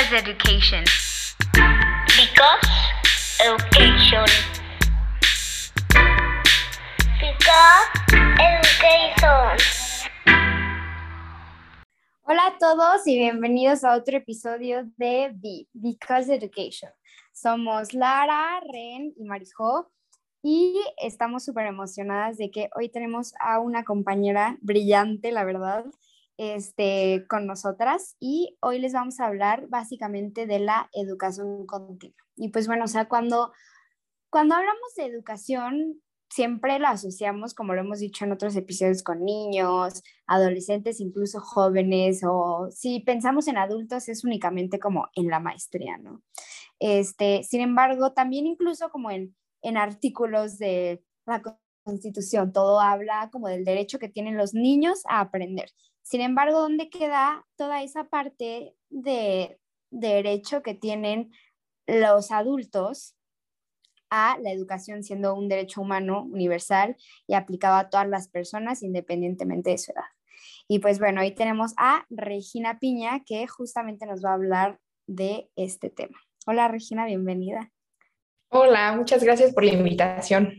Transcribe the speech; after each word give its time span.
Because 0.00 0.16
education. 0.16 0.84
Because 2.16 2.68
education. 3.44 4.24
Because 7.20 7.88
education. 8.40 9.58
Hola 12.22 12.46
a 12.46 12.56
todos 12.58 13.06
y 13.06 13.18
bienvenidos 13.18 13.84
a 13.84 13.94
otro 13.94 14.16
episodio 14.16 14.90
de 14.96 15.32
Be, 15.34 15.66
Because 15.74 16.32
Education. 16.32 16.90
Somos 17.34 17.92
Lara, 17.92 18.58
Ren 18.72 19.12
y 19.18 19.24
Marisjo 19.24 19.92
y 20.42 20.80
estamos 20.96 21.44
súper 21.44 21.66
emocionadas 21.66 22.38
de 22.38 22.50
que 22.50 22.70
hoy 22.74 22.88
tenemos 22.88 23.34
a 23.38 23.58
una 23.58 23.84
compañera 23.84 24.56
brillante, 24.62 25.30
la 25.30 25.44
verdad, 25.44 25.84
este, 26.42 27.26
con 27.28 27.46
nosotras 27.46 28.16
y 28.18 28.56
hoy 28.62 28.78
les 28.78 28.94
vamos 28.94 29.20
a 29.20 29.26
hablar 29.26 29.66
básicamente 29.68 30.46
de 30.46 30.58
la 30.58 30.88
educación 30.94 31.66
continua. 31.66 32.16
Y 32.34 32.48
pues 32.48 32.66
bueno, 32.66 32.84
o 32.84 32.88
sea, 32.88 33.08
cuando, 33.08 33.52
cuando 34.30 34.54
hablamos 34.54 34.94
de 34.96 35.04
educación, 35.04 36.00
siempre 36.30 36.78
la 36.78 36.92
asociamos, 36.92 37.52
como 37.52 37.74
lo 37.74 37.82
hemos 37.82 37.98
dicho 37.98 38.24
en 38.24 38.32
otros 38.32 38.56
episodios, 38.56 39.02
con 39.02 39.22
niños, 39.22 40.02
adolescentes, 40.26 41.00
incluso 41.00 41.40
jóvenes, 41.40 42.22
o 42.26 42.70
si 42.70 43.00
pensamos 43.00 43.46
en 43.46 43.58
adultos 43.58 44.08
es 44.08 44.24
únicamente 44.24 44.78
como 44.78 45.08
en 45.14 45.28
la 45.28 45.40
maestría, 45.40 45.98
¿no? 45.98 46.22
Este, 46.78 47.42
sin 47.42 47.60
embargo, 47.60 48.14
también 48.14 48.46
incluso 48.46 48.88
como 48.88 49.10
en, 49.10 49.36
en 49.60 49.76
artículos 49.76 50.56
de 50.56 51.04
la 51.26 51.42
Constitución, 51.82 52.54
todo 52.54 52.80
habla 52.80 53.28
como 53.30 53.48
del 53.48 53.66
derecho 53.66 53.98
que 53.98 54.08
tienen 54.08 54.38
los 54.38 54.54
niños 54.54 55.02
a 55.06 55.20
aprender. 55.20 55.68
Sin 56.02 56.20
embargo, 56.20 56.60
¿dónde 56.60 56.90
queda 56.90 57.46
toda 57.56 57.82
esa 57.82 58.04
parte 58.04 58.74
de, 58.88 59.58
derecho 59.90 60.62
que 60.62 60.74
tienen 60.74 61.32
los 61.86 62.30
adultos 62.30 63.16
a 64.08 64.38
la 64.40 64.52
educación 64.52 65.02
siendo 65.02 65.34
un 65.34 65.48
derecho 65.48 65.80
humano 65.80 66.22
universal 66.22 66.96
y 67.26 67.34
aplicado 67.34 67.76
a 67.76 67.90
todas 67.90 68.08
las 68.08 68.28
personas 68.28 68.82
independientemente 68.82 69.70
de 69.70 69.78
su 69.78 69.92
edad? 69.92 70.04
Y 70.68 70.78
pues 70.78 70.98
bueno, 70.98 71.20
hoy 71.20 71.34
tenemos 71.34 71.74
a 71.76 72.06
Regina 72.08 72.78
Piña 72.78 73.22
que 73.24 73.46
justamente 73.46 74.06
nos 74.06 74.24
va 74.24 74.30
a 74.30 74.34
hablar 74.34 74.80
de 75.06 75.50
este 75.56 75.90
tema. 75.90 76.18
Hola 76.46 76.68
Regina, 76.68 77.06
bienvenida. 77.06 77.72
Hola, 78.48 78.92
muchas 78.96 79.22
gracias 79.22 79.52
por 79.52 79.64
la 79.64 79.72
invitación. 79.72 80.54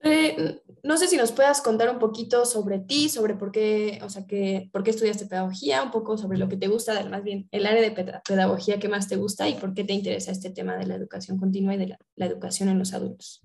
Eh, 0.00 0.60
no 0.82 0.96
sé 0.96 1.06
si 1.06 1.16
nos 1.16 1.30
puedas 1.30 1.60
contar 1.60 1.88
un 1.90 2.00
poquito 2.00 2.44
sobre 2.44 2.80
ti, 2.80 3.08
sobre 3.08 3.34
por 3.34 3.52
qué, 3.52 4.00
o 4.02 4.10
sea, 4.10 4.26
que, 4.26 4.68
por 4.72 4.82
qué 4.82 4.90
estudiaste 4.90 5.26
pedagogía, 5.26 5.82
un 5.82 5.92
poco 5.92 6.18
sobre 6.18 6.38
lo 6.38 6.48
que 6.48 6.56
te 6.56 6.66
gusta, 6.66 7.04
más 7.04 7.22
bien 7.22 7.48
el 7.52 7.66
área 7.66 7.82
de 7.82 7.92
pedagogía 7.92 8.80
que 8.80 8.88
más 8.88 9.08
te 9.08 9.16
gusta 9.16 9.48
y 9.48 9.54
por 9.54 9.74
qué 9.74 9.84
te 9.84 9.92
interesa 9.92 10.32
este 10.32 10.50
tema 10.50 10.76
de 10.76 10.86
la 10.86 10.96
educación 10.96 11.38
continua 11.38 11.74
y 11.74 11.78
de 11.78 11.96
la, 12.16 12.26
educación 12.26 12.68
en 12.68 12.80
los 12.80 12.94
adultos. 12.94 13.42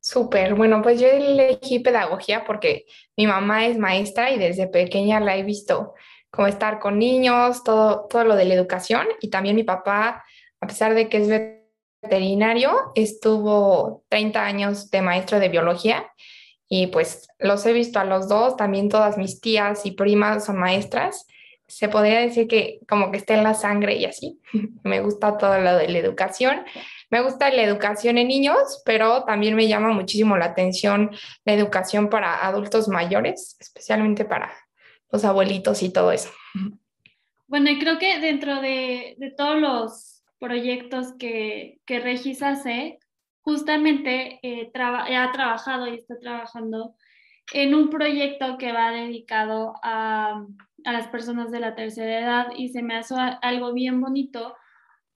Súper, 0.00 0.54
bueno, 0.54 0.80
pues 0.82 0.98
yo 0.98 1.08
elegí 1.08 1.78
pedagogía 1.78 2.44
porque 2.44 2.86
mi 3.16 3.26
mamá 3.26 3.66
es 3.66 3.76
maestra 3.76 4.30
y 4.32 4.38
desde 4.38 4.66
pequeña 4.66 5.20
la 5.20 5.36
he 5.36 5.42
visto 5.42 5.92
como 6.30 6.48
estar 6.48 6.80
con 6.80 6.98
niños, 6.98 7.62
todo, 7.62 8.06
todo 8.08 8.24
lo 8.24 8.34
de 8.34 8.46
la 8.46 8.54
educación 8.54 9.06
y 9.20 9.28
también 9.28 9.56
mi 9.56 9.64
papá, 9.64 10.24
a 10.60 10.66
pesar 10.66 10.94
de 10.94 11.10
que 11.10 11.18
es 11.18 11.28
veterinario, 12.02 12.72
estuvo 12.94 14.04
30 14.08 14.42
años 14.42 14.90
de 14.90 15.02
maestro 15.02 15.38
de 15.38 15.50
biología 15.50 16.10
y 16.74 16.86
pues 16.86 17.28
los 17.38 17.66
he 17.66 17.74
visto 17.74 17.98
a 17.98 18.04
los 18.06 18.30
dos, 18.30 18.56
también 18.56 18.88
todas 18.88 19.18
mis 19.18 19.42
tías 19.42 19.84
y 19.84 19.90
primas 19.90 20.46
son 20.46 20.56
maestras. 20.56 21.26
Se 21.66 21.90
podría 21.90 22.20
decir 22.20 22.48
que 22.48 22.80
como 22.88 23.10
que 23.10 23.18
está 23.18 23.34
en 23.34 23.44
la 23.44 23.52
sangre 23.52 23.96
y 23.96 24.06
así. 24.06 24.40
me 24.82 25.00
gusta 25.00 25.36
todo 25.36 25.58
lo 25.58 25.76
de 25.76 25.88
la 25.88 25.98
educación. 25.98 26.64
Me 27.10 27.20
gusta 27.20 27.50
la 27.50 27.62
educación 27.62 28.16
en 28.16 28.28
niños, 28.28 28.80
pero 28.86 29.24
también 29.24 29.54
me 29.54 29.68
llama 29.68 29.92
muchísimo 29.92 30.38
la 30.38 30.46
atención 30.46 31.10
la 31.44 31.52
educación 31.52 32.08
para 32.08 32.42
adultos 32.46 32.88
mayores, 32.88 33.54
especialmente 33.60 34.24
para 34.24 34.50
los 35.10 35.26
abuelitos 35.26 35.82
y 35.82 35.92
todo 35.92 36.10
eso. 36.10 36.30
Bueno, 37.48 37.68
y 37.68 37.78
creo 37.78 37.98
que 37.98 38.18
dentro 38.18 38.62
de, 38.62 39.14
de 39.18 39.30
todos 39.30 39.60
los 39.60 40.24
proyectos 40.38 41.08
que, 41.18 41.80
que 41.84 42.00
Regis 42.00 42.42
hace, 42.42 42.98
justamente 43.42 44.40
eh, 44.42 44.72
ha 44.74 45.32
trabajado 45.32 45.86
y 45.86 45.94
está 45.94 46.18
trabajando 46.18 46.96
en 47.52 47.74
un 47.74 47.90
proyecto 47.90 48.56
que 48.58 48.72
va 48.72 48.90
dedicado 48.90 49.74
a, 49.82 50.44
a, 50.84 50.92
las 50.92 51.08
personas 51.08 51.50
de 51.50 51.60
la 51.60 51.74
tercera 51.74 52.20
edad 52.20 52.46
y 52.56 52.68
se 52.68 52.82
me 52.82 52.96
hace 52.96 53.14
algo 53.42 53.72
bien 53.72 54.00
bonito 54.00 54.54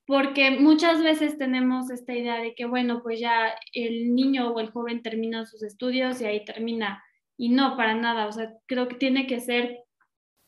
porque 0.06 0.52
muchas 0.52 1.02
veces 1.02 1.36
tenemos 1.36 1.90
esta 1.90 2.14
idea 2.14 2.38
de 2.38 2.54
que, 2.54 2.64
bueno, 2.64 3.02
pues 3.02 3.18
ya 3.18 3.54
el 3.72 4.14
niño 4.14 4.52
o 4.52 4.60
el 4.60 4.70
joven 4.70 5.02
termina 5.02 5.46
sus 5.46 5.64
estudios 5.64 6.20
y 6.20 6.26
ahí 6.26 6.44
termina. 6.44 7.02
Y 7.36 7.48
no, 7.48 7.76
para 7.76 7.94
nada. 7.94 8.28
O 8.28 8.32
sea, 8.32 8.52
creo 8.66 8.86
que 8.86 8.94
tiene 8.94 9.26
que 9.26 9.40
ser 9.40 9.80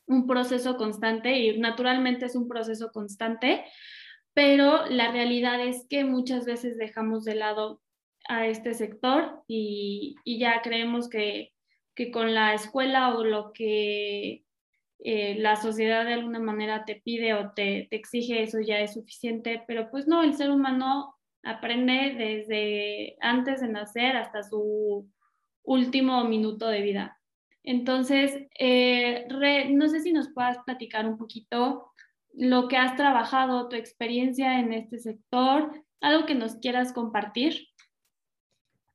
un 0.06 0.28
proceso 0.28 0.76
constante 0.76 1.38
y 1.38 1.58
naturalmente 1.58 2.26
es 2.26 2.36
un 2.36 2.48
proceso 2.48 2.90
constante, 2.92 3.64
pero 4.38 4.86
la 4.86 5.10
realidad 5.10 5.66
es 5.66 5.84
que 5.88 6.04
muchas 6.04 6.44
veces 6.44 6.78
dejamos 6.78 7.24
de 7.24 7.34
lado 7.34 7.82
a 8.28 8.46
este 8.46 8.72
sector 8.72 9.42
y, 9.48 10.14
ya 10.24 10.62
creemos 10.62 11.08
que, 11.08 11.52
con 12.12 12.32
la 12.34 12.54
escuela 12.54 13.16
o 13.16 13.24
lo 13.24 13.52
que 13.52 14.44
eh, 15.00 15.34
la 15.40 15.56
sociedad 15.56 16.04
de 16.04 16.12
alguna 16.12 16.38
manera 16.38 16.84
te 16.84 17.02
pide 17.04 17.34
o 17.34 17.50
te, 17.50 17.88
exige, 17.90 18.44
eso 18.44 18.60
ya 18.60 18.78
es 18.78 18.94
suficiente, 18.94 19.64
pero 19.66 19.90
pues 19.90 20.06
no, 20.06 20.22
el 20.22 20.34
ser 20.34 20.52
humano 20.52 21.16
aprende 21.42 22.14
desde 22.16 23.16
antes 23.18 23.60
de 23.60 23.66
nacer 23.66 24.16
hasta 24.16 24.44
su 24.44 25.10
último 25.64 26.22
minuto 26.22 26.68
de 26.68 26.82
vida. 26.82 27.20
Entonces, 27.64 28.46
eh, 28.56 29.26
no 29.70 29.88
sé 29.88 29.98
si 29.98 30.12
nos 30.12 30.32
puedas 30.32 30.58
platicar 30.64 31.08
un 31.08 31.18
poquito 31.18 31.90
lo 32.38 32.68
que 32.68 32.76
has 32.76 32.94
trabajado, 32.94 33.68
tu 33.68 33.74
experiencia 33.74 34.60
en 34.60 34.72
este 34.72 35.00
sector, 35.00 35.72
algo 36.00 36.24
que 36.24 36.36
nos 36.36 36.54
quieras 36.56 36.92
compartir. 36.92 37.66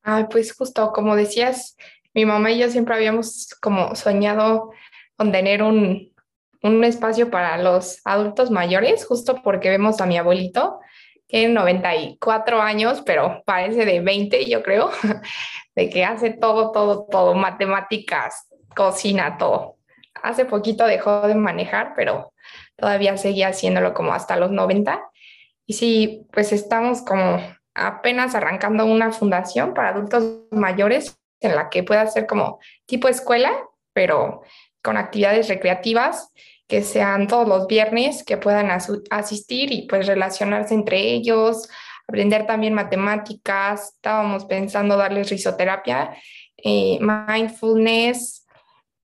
Ah, 0.02 0.28
pues 0.32 0.56
justo 0.56 0.94
como 0.94 1.18
decías, 1.18 1.76
mi 2.14 2.26
mamá 2.26 2.52
y 2.52 2.60
yo 2.60 2.70
siempre 2.70 2.96
habíamos 2.96 3.50
como 3.62 3.96
soñado 3.96 4.72
con 5.18 5.34
tener 5.34 5.62
un, 5.62 6.14
un 6.62 6.84
espacio 6.86 7.30
para 7.30 7.58
los 7.58 8.00
adultos 8.06 8.50
mayores, 8.50 9.06
justo 9.06 9.42
porque 9.44 9.70
vemos 9.70 10.00
a 10.00 10.06
mi 10.06 10.18
abuelito, 10.18 10.80
tiene 11.28 11.54
94 11.54 12.62
años, 12.62 13.02
pero 13.06 13.44
parece 13.46 13.86
de 13.86 14.00
20, 14.00 14.46
yo 14.50 14.64
creo, 14.64 14.90
de 15.76 15.90
que 15.90 16.06
hace 16.06 16.30
todo, 16.32 16.72
todo, 16.72 17.08
todo, 17.12 17.34
matemáticas, 17.34 18.48
cocina, 18.74 19.38
todo. 19.38 19.76
Hace 20.22 20.46
poquito 20.46 20.86
dejó 20.86 21.28
de 21.28 21.36
manejar, 21.36 21.94
pero 21.98 22.33
todavía 22.76 23.18
seguía 23.18 23.50
haciéndolo 23.50 23.94
como 23.94 24.14
hasta 24.14 24.36
los 24.36 24.52
90. 24.52 25.02
Y 25.66 25.74
sí, 25.74 26.28
pues 26.32 26.52
estamos 26.52 27.02
como 27.02 27.40
apenas 27.74 28.36
arrancando 28.36 28.86
una 28.86 29.12
fundación 29.12 29.74
para 29.74 29.90
adultos 29.90 30.24
mayores 30.52 31.18
en 31.40 31.56
la 31.56 31.70
que 31.70 31.84
pueda 31.84 32.06
ser 32.08 32.28
como 32.28 32.60
tipo 32.86 33.08
escuela, 33.08 33.52
pero 33.94 34.42
con 34.82 34.98
actividades 34.98 35.48
recreativas 35.48 36.32
que 36.68 36.82
sean 36.82 37.28
todos 37.28 37.48
los 37.48 37.68
viernes, 37.68 38.24
que 38.24 38.38
puedan 38.38 38.70
asistir 38.72 39.72
y 39.72 39.88
pues 39.88 40.08
relacionarse 40.08 40.74
entre 40.74 41.00
ellos, 41.00 41.70
aprender 42.08 42.46
también 42.46 42.74
matemáticas. 42.74 43.94
Estábamos 43.96 44.46
pensando 44.46 44.98
darles 44.98 45.30
risoterapia, 45.30 46.16
eh, 46.58 47.00
mindfulness, 47.02 48.48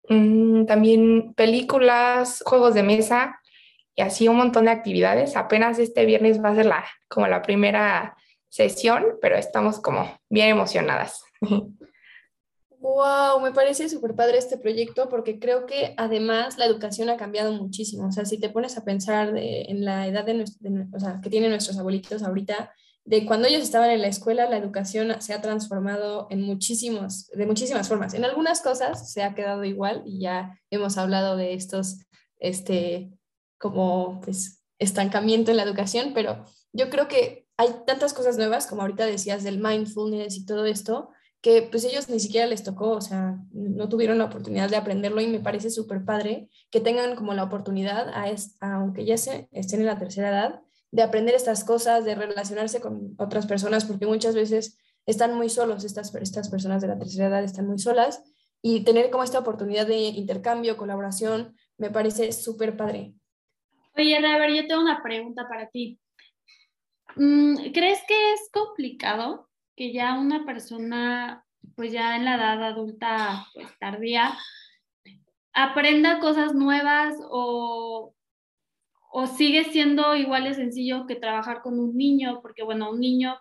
mm, 0.07 0.65
también 0.65 1.33
películas, 1.33 2.41
juegos 2.45 2.73
de 2.73 2.83
mesa 2.83 3.39
y 3.99 4.01
así 4.01 4.29
un 4.29 4.37
montón 4.37 4.63
de 4.63 4.71
actividades. 4.71 5.35
Apenas 5.35 5.77
este 5.77 6.05
viernes 6.05 6.41
va 6.41 6.51
a 6.51 6.55
ser 6.55 6.67
la, 6.67 6.85
como 7.09 7.27
la 7.27 7.41
primera 7.41 8.15
sesión, 8.47 9.17
pero 9.21 9.35
estamos 9.35 9.81
como 9.81 10.17
bien 10.29 10.47
emocionadas. 10.49 11.21
Wow, 12.81 13.41
me 13.41 13.51
parece 13.51 13.89
súper 13.89 14.15
padre 14.15 14.37
este 14.37 14.57
proyecto 14.57 15.09
porque 15.09 15.37
creo 15.37 15.65
que 15.65 15.93
además 15.97 16.57
la 16.57 16.65
educación 16.65 17.09
ha 17.09 17.17
cambiado 17.17 17.51
muchísimo. 17.51 18.07
O 18.07 18.11
sea, 18.13 18.23
si 18.23 18.39
te 18.39 18.47
pones 18.47 18.77
a 18.77 18.85
pensar 18.85 19.33
en 19.35 19.83
la 19.83 20.07
edad 20.07 20.23
de, 20.23 20.45
o 20.93 20.99
sea, 20.99 21.19
que 21.21 21.29
tienen 21.29 21.49
nuestros 21.49 21.77
abuelitos 21.77 22.23
ahorita, 22.23 22.73
de 23.03 23.25
cuando 23.25 23.49
ellos 23.49 23.63
estaban 23.63 23.89
en 23.89 24.01
la 24.01 24.07
escuela, 24.07 24.49
la 24.49 24.55
educación 24.55 25.13
se 25.21 25.33
ha 25.33 25.41
transformado 25.41 26.27
en 26.29 26.41
muchísimos, 26.41 27.27
de 27.27 27.45
muchísimas 27.45 27.89
formas. 27.89 28.13
En 28.13 28.23
algunas 28.23 28.61
cosas 28.61 29.11
se 29.11 29.23
ha 29.23 29.35
quedado 29.35 29.65
igual 29.65 30.03
y 30.05 30.21
ya 30.21 30.57
hemos 30.71 30.97
hablado 30.97 31.35
de 31.35 31.55
estos, 31.55 32.05
este, 32.39 33.11
como 33.59 34.19
pues, 34.21 34.63
estancamiento 34.79 35.51
en 35.51 35.57
la 35.57 35.63
educación, 35.63 36.11
pero 36.13 36.45
yo 36.73 36.89
creo 36.89 37.07
que 37.07 37.47
hay 37.57 37.69
tantas 37.85 38.13
cosas 38.13 38.37
nuevas, 38.37 38.67
como 38.67 38.81
ahorita 38.81 39.05
decías 39.05 39.43
del 39.43 39.59
mindfulness 39.59 40.37
y 40.37 40.45
todo 40.45 40.65
esto, 40.65 41.09
que 41.41 41.67
pues 41.69 41.85
ellos 41.85 42.09
ni 42.09 42.19
siquiera 42.19 42.47
les 42.47 42.63
tocó, 42.63 42.91
o 42.91 43.01
sea, 43.01 43.37
no 43.51 43.87
tuvieron 43.87 44.17
la 44.17 44.25
oportunidad 44.25 44.69
de 44.69 44.77
aprenderlo 44.77 45.21
y 45.21 45.27
me 45.27 45.39
parece 45.39 45.69
súper 45.69 46.03
padre 46.03 46.49
que 46.69 46.81
tengan 46.81 47.15
como 47.15 47.33
la 47.33 47.43
oportunidad, 47.43 48.09
a 48.09 48.33
aunque 48.61 49.05
ya 49.05 49.17
se, 49.17 49.47
estén 49.51 49.81
en 49.81 49.85
la 49.85 49.97
tercera 49.97 50.29
edad, 50.29 50.61
de 50.91 51.03
aprender 51.03 51.35
estas 51.35 51.63
cosas, 51.63 52.03
de 52.03 52.15
relacionarse 52.15 52.81
con 52.81 53.15
otras 53.17 53.45
personas, 53.45 53.85
porque 53.85 54.05
muchas 54.05 54.35
veces 54.35 54.77
están 55.05 55.35
muy 55.35 55.49
solos, 55.49 55.83
estas, 55.83 56.13
estas 56.15 56.49
personas 56.49 56.81
de 56.81 56.87
la 56.87 56.97
tercera 56.97 57.27
edad 57.27 57.43
están 57.43 57.67
muy 57.67 57.79
solas, 57.79 58.23
y 58.61 58.81
tener 58.83 59.09
como 59.09 59.23
esta 59.23 59.39
oportunidad 59.39 59.87
de 59.87 59.97
intercambio, 59.97 60.77
colaboración, 60.77 61.55
me 61.77 61.89
parece 61.89 62.31
súper 62.33 62.75
padre. 62.75 63.13
Oye, 63.99 64.15
a 64.15 64.37
ver, 64.37 64.53
yo 64.53 64.65
tengo 64.65 64.81
una 64.81 65.03
pregunta 65.03 65.45
para 65.49 65.67
ti. 65.67 65.99
Mm, 67.17 67.73
¿Crees 67.73 68.01
que 68.07 68.31
es 68.31 68.49
complicado 68.53 69.49
que 69.75 69.91
ya 69.91 70.17
una 70.17 70.45
persona, 70.45 71.45
pues 71.75 71.91
ya 71.91 72.15
en 72.15 72.23
la 72.23 72.35
edad 72.35 72.63
adulta, 72.63 73.45
pues 73.53 73.67
tardía, 73.77 74.37
aprenda 75.51 76.19
cosas 76.19 76.55
nuevas 76.55 77.13
o, 77.29 78.15
o 79.11 79.27
sigue 79.27 79.65
siendo 79.65 80.15
igual 80.15 80.45
de 80.45 80.53
sencillo 80.53 81.05
que 81.05 81.17
trabajar 81.17 81.61
con 81.61 81.77
un 81.77 81.97
niño? 81.97 82.39
Porque 82.41 82.63
bueno, 82.63 82.91
un 82.91 83.01
niño 83.01 83.37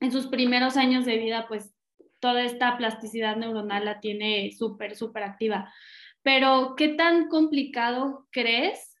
en 0.00 0.10
sus 0.10 0.26
primeros 0.26 0.76
años 0.76 1.04
de 1.04 1.18
vida, 1.18 1.46
pues 1.46 1.76
toda 2.18 2.42
esta 2.42 2.76
plasticidad 2.76 3.36
neuronal 3.36 3.84
la 3.84 4.00
tiene 4.00 4.50
súper, 4.50 4.96
súper 4.96 5.22
activa. 5.22 5.72
Pero, 6.24 6.74
¿qué 6.76 6.88
tan 6.88 7.28
complicado 7.28 8.26
crees 8.32 8.95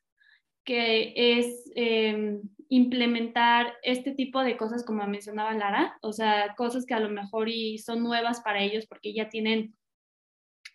que 0.66 1.14
es 1.16 1.70
em, 1.74 2.42
implementar 2.68 3.72
este 3.82 4.12
tipo 4.12 4.42
de 4.42 4.58
cosas 4.58 4.84
como 4.84 5.06
mencionaba 5.06 5.54
Lara? 5.54 5.96
O 6.02 6.12
sea, 6.12 6.54
cosas 6.56 6.84
que 6.84 6.92
a 6.92 7.00
lo 7.00 7.08
mejor 7.08 7.48
y 7.48 7.78
son 7.78 8.02
nuevas 8.02 8.42
para 8.42 8.62
ellos 8.62 8.86
porque 8.86 9.14
ya 9.14 9.30
tienen 9.30 9.74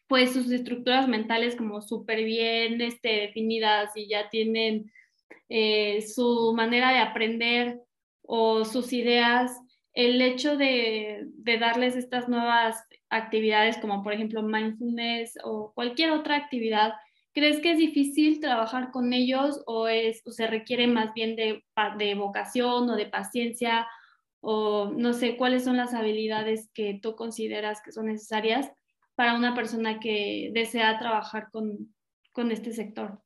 pues 0.08 0.34
sus 0.34 0.52
estructuras 0.52 1.08
mentales 1.08 1.56
como 1.56 1.82
súper 1.82 2.24
bien 2.26 2.82
este, 2.82 3.10
definidas 3.10 3.92
y 3.96 4.10
ya 4.10 4.30
tienen 4.30 4.92
eh, 5.48 6.02
su 6.02 6.54
manera 6.56 6.92
de 6.92 6.98
aprender 6.98 7.80
o 8.24 8.66
sus 8.66 8.92
ideas 8.92 9.58
el 9.94 10.22
hecho 10.22 10.58
de, 10.58 11.28
darles 11.60 11.96
estas 11.96 12.30
nuevas 12.30 12.78
actividades, 13.10 13.78
como 13.78 14.04
por 14.04 14.14
ejemplo 14.14 14.42
mindfulness 14.42 15.38
o 15.44 15.74
cualquier 15.74 16.12
otra 16.12 16.38
actividad, 16.38 16.94
¿crees 17.34 17.60
que 17.62 17.72
es 17.72 17.78
difícil 17.78 18.40
trabajar 18.40 18.92
con 18.92 19.14
ellos 19.14 19.62
o, 19.66 19.88
es, 19.88 20.22
se 20.26 20.48
requiere 20.48 20.88
más 20.88 21.14
bien 21.14 21.36
de, 21.36 21.64
de 21.98 22.16
vocación 22.16 22.90
o 22.90 22.96
de 22.96 23.06
paciencia? 23.06 23.88
O 24.40 24.92
no 24.96 25.14
sé, 25.14 25.38
¿cuáles 25.38 25.64
son 25.64 25.78
las 25.78 25.94
habilidades 25.94 26.70
que 26.74 27.00
tú 27.02 27.16
consideras 27.16 27.82
que 27.82 27.92
son 27.92 28.08
necesarias 28.08 28.72
para 29.16 29.36
una 29.36 29.54
persona 29.54 30.00
que 30.00 30.50
desea 30.54 30.98
trabajar 31.00 31.50
con, 31.52 31.94
con 32.32 32.52
este 32.52 32.72
sector? 32.74 33.22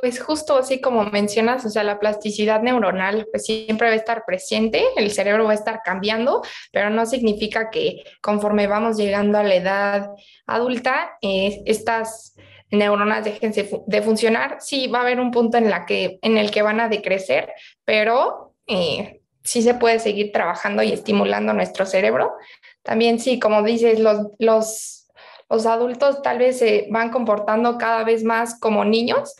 Pues 0.00 0.20
justo 0.20 0.56
así 0.56 0.80
como 0.80 1.04
mencionas, 1.04 1.64
o 1.64 1.70
sea, 1.70 1.82
la 1.82 1.98
plasticidad 1.98 2.62
neuronal 2.62 3.26
pues 3.30 3.46
siempre 3.46 3.88
va 3.88 3.94
a 3.94 3.96
estar 3.96 4.24
presente, 4.26 4.84
el 4.96 5.10
cerebro 5.10 5.44
va 5.44 5.52
a 5.52 5.54
estar 5.54 5.80
cambiando, 5.84 6.42
pero 6.72 6.90
no 6.90 7.06
significa 7.06 7.70
que 7.70 8.04
conforme 8.20 8.66
vamos 8.66 8.96
llegando 8.96 9.38
a 9.38 9.42
la 9.42 9.54
edad 9.54 10.10
adulta, 10.46 11.16
eh, 11.22 11.62
estas 11.66 12.34
neuronas 12.70 13.24
dejen 13.24 13.52
de 13.86 14.02
funcionar. 14.02 14.58
Sí, 14.60 14.86
va 14.88 14.98
a 14.98 15.02
haber 15.02 15.20
un 15.20 15.30
punto 15.30 15.58
en, 15.58 15.70
la 15.70 15.86
que, 15.86 16.18
en 16.22 16.36
el 16.36 16.50
que 16.50 16.62
van 16.62 16.80
a 16.80 16.88
decrecer, 16.88 17.52
pero 17.84 18.54
eh, 18.66 19.20
sí 19.42 19.62
se 19.62 19.74
puede 19.74 19.98
seguir 19.98 20.32
trabajando 20.32 20.82
y 20.82 20.92
estimulando 20.92 21.52
nuestro 21.52 21.86
cerebro. 21.86 22.34
También 22.82 23.18
sí, 23.18 23.38
como 23.38 23.62
dices, 23.62 23.98
los, 23.98 24.28
los, 24.38 25.08
los 25.48 25.66
adultos 25.66 26.22
tal 26.22 26.38
vez 26.38 26.58
se 26.58 26.86
van 26.90 27.10
comportando 27.10 27.78
cada 27.78 28.04
vez 28.04 28.24
más 28.24 28.58
como 28.60 28.84
niños, 28.84 29.34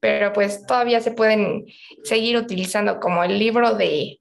pero 0.00 0.32
pues 0.32 0.66
todavía 0.66 1.00
se 1.00 1.12
pueden 1.12 1.66
seguir 2.02 2.36
utilizando 2.36 2.98
como 2.98 3.22
el 3.22 3.38
libro 3.38 3.74
de 3.74 4.20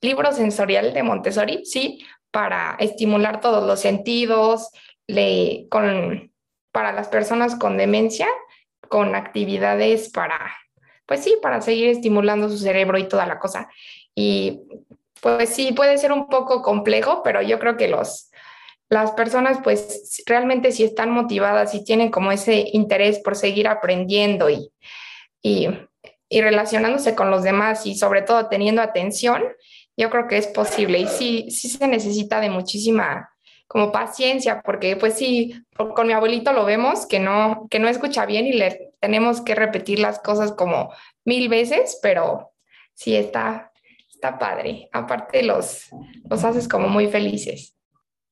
libro 0.00 0.32
sensorial 0.32 0.92
de 0.92 1.02
Montessori, 1.02 1.64
sí, 1.64 2.04
para 2.30 2.76
estimular 2.78 3.40
todos 3.40 3.64
los 3.64 3.80
sentidos, 3.80 4.68
le, 5.06 5.66
con, 5.70 6.30
para 6.72 6.92
las 6.92 7.08
personas 7.08 7.56
con 7.56 7.76
demencia, 7.76 8.28
con 8.88 9.14
actividades 9.14 10.10
para, 10.10 10.54
pues 11.06 11.20
sí, 11.24 11.36
para 11.40 11.62
seguir 11.62 11.88
estimulando 11.88 12.48
su 12.48 12.58
cerebro 12.58 12.98
y 12.98 13.08
toda 13.08 13.26
la 13.26 13.38
cosa. 13.38 13.68
Y 14.14 14.60
pues 15.20 15.48
sí, 15.50 15.72
puede 15.72 15.96
ser 15.96 16.12
un 16.12 16.28
poco 16.28 16.60
complejo, 16.60 17.22
pero 17.22 17.40
yo 17.40 17.58
creo 17.58 17.76
que 17.76 17.88
los, 17.88 18.30
las 18.90 19.12
personas 19.12 19.58
pues 19.64 20.22
realmente 20.26 20.70
si 20.72 20.84
están 20.84 21.10
motivadas 21.10 21.74
y 21.74 21.84
tienen 21.84 22.10
como 22.10 22.30
ese 22.30 22.68
interés 22.72 23.20
por 23.20 23.36
seguir 23.36 23.68
aprendiendo 23.68 24.50
y 24.50 24.70
y, 25.44 25.68
relacionándose 26.40 27.14
con 27.14 27.30
los 27.30 27.44
demás 27.44 27.86
y 27.86 27.94
sobre 27.94 28.22
todo 28.22 28.48
teniendo 28.48 28.82
atención, 28.82 29.44
yo 29.96 30.10
creo 30.10 30.26
que 30.26 30.38
es 30.38 30.48
posible 30.48 30.98
y 30.98 31.06
sí, 31.06 31.50
sí 31.50 31.68
se 31.68 31.86
necesita 31.86 32.40
de 32.40 32.50
muchísima 32.50 33.30
como 33.68 33.92
paciencia, 33.92 34.60
porque 34.62 34.96
pues 34.96 35.14
sí, 35.14 35.54
con 35.76 36.06
mi 36.06 36.12
abuelito 36.12 36.52
lo 36.52 36.64
vemos 36.64 37.06
que 37.06 37.20
no, 37.20 37.68
que 37.70 37.78
no 37.78 37.88
escucha 37.88 38.26
bien 38.26 38.46
y 38.46 38.52
le 38.52 38.94
tenemos 39.00 39.42
que 39.42 39.54
repetir 39.54 40.00
las 40.00 40.18
cosas 40.18 40.52
como 40.52 40.92
mil 41.24 41.48
veces, 41.48 41.98
pero 42.02 42.52
sí 42.94 43.14
está, 43.14 43.72
está 44.10 44.38
padre. 44.38 44.88
Aparte 44.92 45.42
los, 45.42 45.88
los 46.28 46.44
haces 46.44 46.68
como 46.68 46.88
muy 46.88 47.06
felices. 47.06 47.76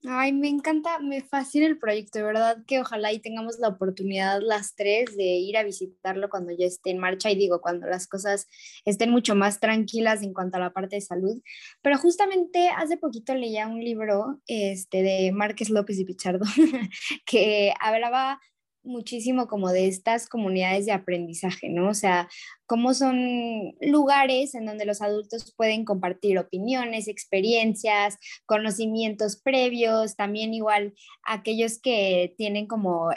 Ay, 0.05 0.33
me 0.33 0.49
encanta, 0.49 0.99
me 0.99 1.21
fascina 1.23 1.65
el 1.65 1.79
proyecto, 1.79 2.19
de 2.19 2.25
verdad 2.25 2.65
que 2.67 2.81
ojalá 2.81 3.13
y 3.13 3.21
tengamos 3.21 3.61
la 3.61 3.69
oportunidad 3.69 4.41
las 4.43 4.75
tres 4.75 5.17
de 5.17 5.23
ir 5.23 5.57
a 5.57 5.63
visitarlo 5.63 6.29
cuando 6.29 6.51
ya 6.51 6.67
esté 6.67 6.91
en 6.91 6.99
marcha 6.99 7.31
y 7.31 7.37
digo, 7.37 7.61
cuando 7.61 7.87
las 7.87 8.09
cosas 8.09 8.49
estén 8.85 9.11
mucho 9.11 9.37
más 9.37 9.61
tranquilas 9.61 10.23
en 10.25 10.35
cuanto 10.35 10.57
a 10.57 10.61
la 10.61 10.73
parte 10.73 10.97
de 10.97 11.03
salud. 11.03 11.41
Pero 11.83 11.99
justamente 11.99 12.69
hace 12.71 12.97
poquito 12.97 13.33
leía 13.37 13.69
un 13.69 13.79
libro 13.79 14.41
este, 14.49 15.03
de 15.05 15.31
Márquez 15.31 15.71
López 15.71 15.97
y 16.01 16.05
Pichardo 16.05 16.47
que 17.25 17.73
hablaba 17.79 18.41
muchísimo 18.85 19.47
como 19.47 19.71
de 19.71 19.89
estas 19.89 20.29
comunidades 20.29 20.87
de 20.87 20.93
aprendizaje, 20.93 21.69
¿no? 21.69 21.89
O 21.89 21.95
sea, 21.95 22.29
cómo 22.67 22.95
son 22.95 23.75
lugares 23.81 24.55
en 24.55 24.67
donde 24.67 24.85
los 24.85 25.03
adultos 25.03 25.55
pueden 25.57 25.85
compartir 25.85 26.39
opiniones, 26.39 27.09
experiencias, 27.09 28.19
conocimientos 28.47 29.41
previos, 29.41 30.17
también 30.17 30.55
igual 30.55 30.95
aquellos 31.25 31.81
que 31.81 32.35
tienen 32.37 32.67
como 32.67 33.11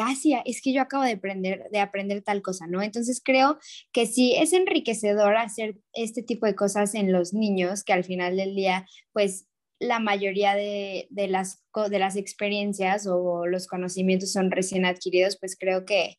hacía, 0.00 0.42
es 0.44 0.62
que 0.62 0.72
yo 0.72 0.80
acabo 0.82 1.04
de 1.04 1.12
aprender, 1.12 1.68
de 1.70 1.78
aprender 1.80 2.22
tal 2.22 2.42
cosa, 2.42 2.66
¿no? 2.66 2.82
Entonces 2.82 3.20
creo 3.22 3.58
que 3.92 4.06
sí 4.06 4.34
es 4.34 4.52
enriquecedor 4.52 5.36
hacer 5.36 5.76
este 5.92 6.22
tipo 6.22 6.46
de 6.46 6.54
cosas 6.54 6.94
en 6.94 7.12
los 7.12 7.34
niños, 7.34 7.84
que 7.84 7.92
al 7.92 8.04
final 8.04 8.36
del 8.36 8.54
día, 8.54 8.86
pues 9.12 9.46
la 9.78 9.98
mayoría 9.98 10.54
de, 10.54 11.08
las, 11.28 11.62
de 11.90 11.98
las 11.98 12.16
experiencias 12.16 13.06
o 13.06 13.46
los 13.46 13.66
conocimientos 13.66 14.32
son 14.32 14.50
recién 14.50 14.84
adquiridos, 14.84 15.38
pues 15.38 15.56
creo 15.58 15.84
que 15.84 16.18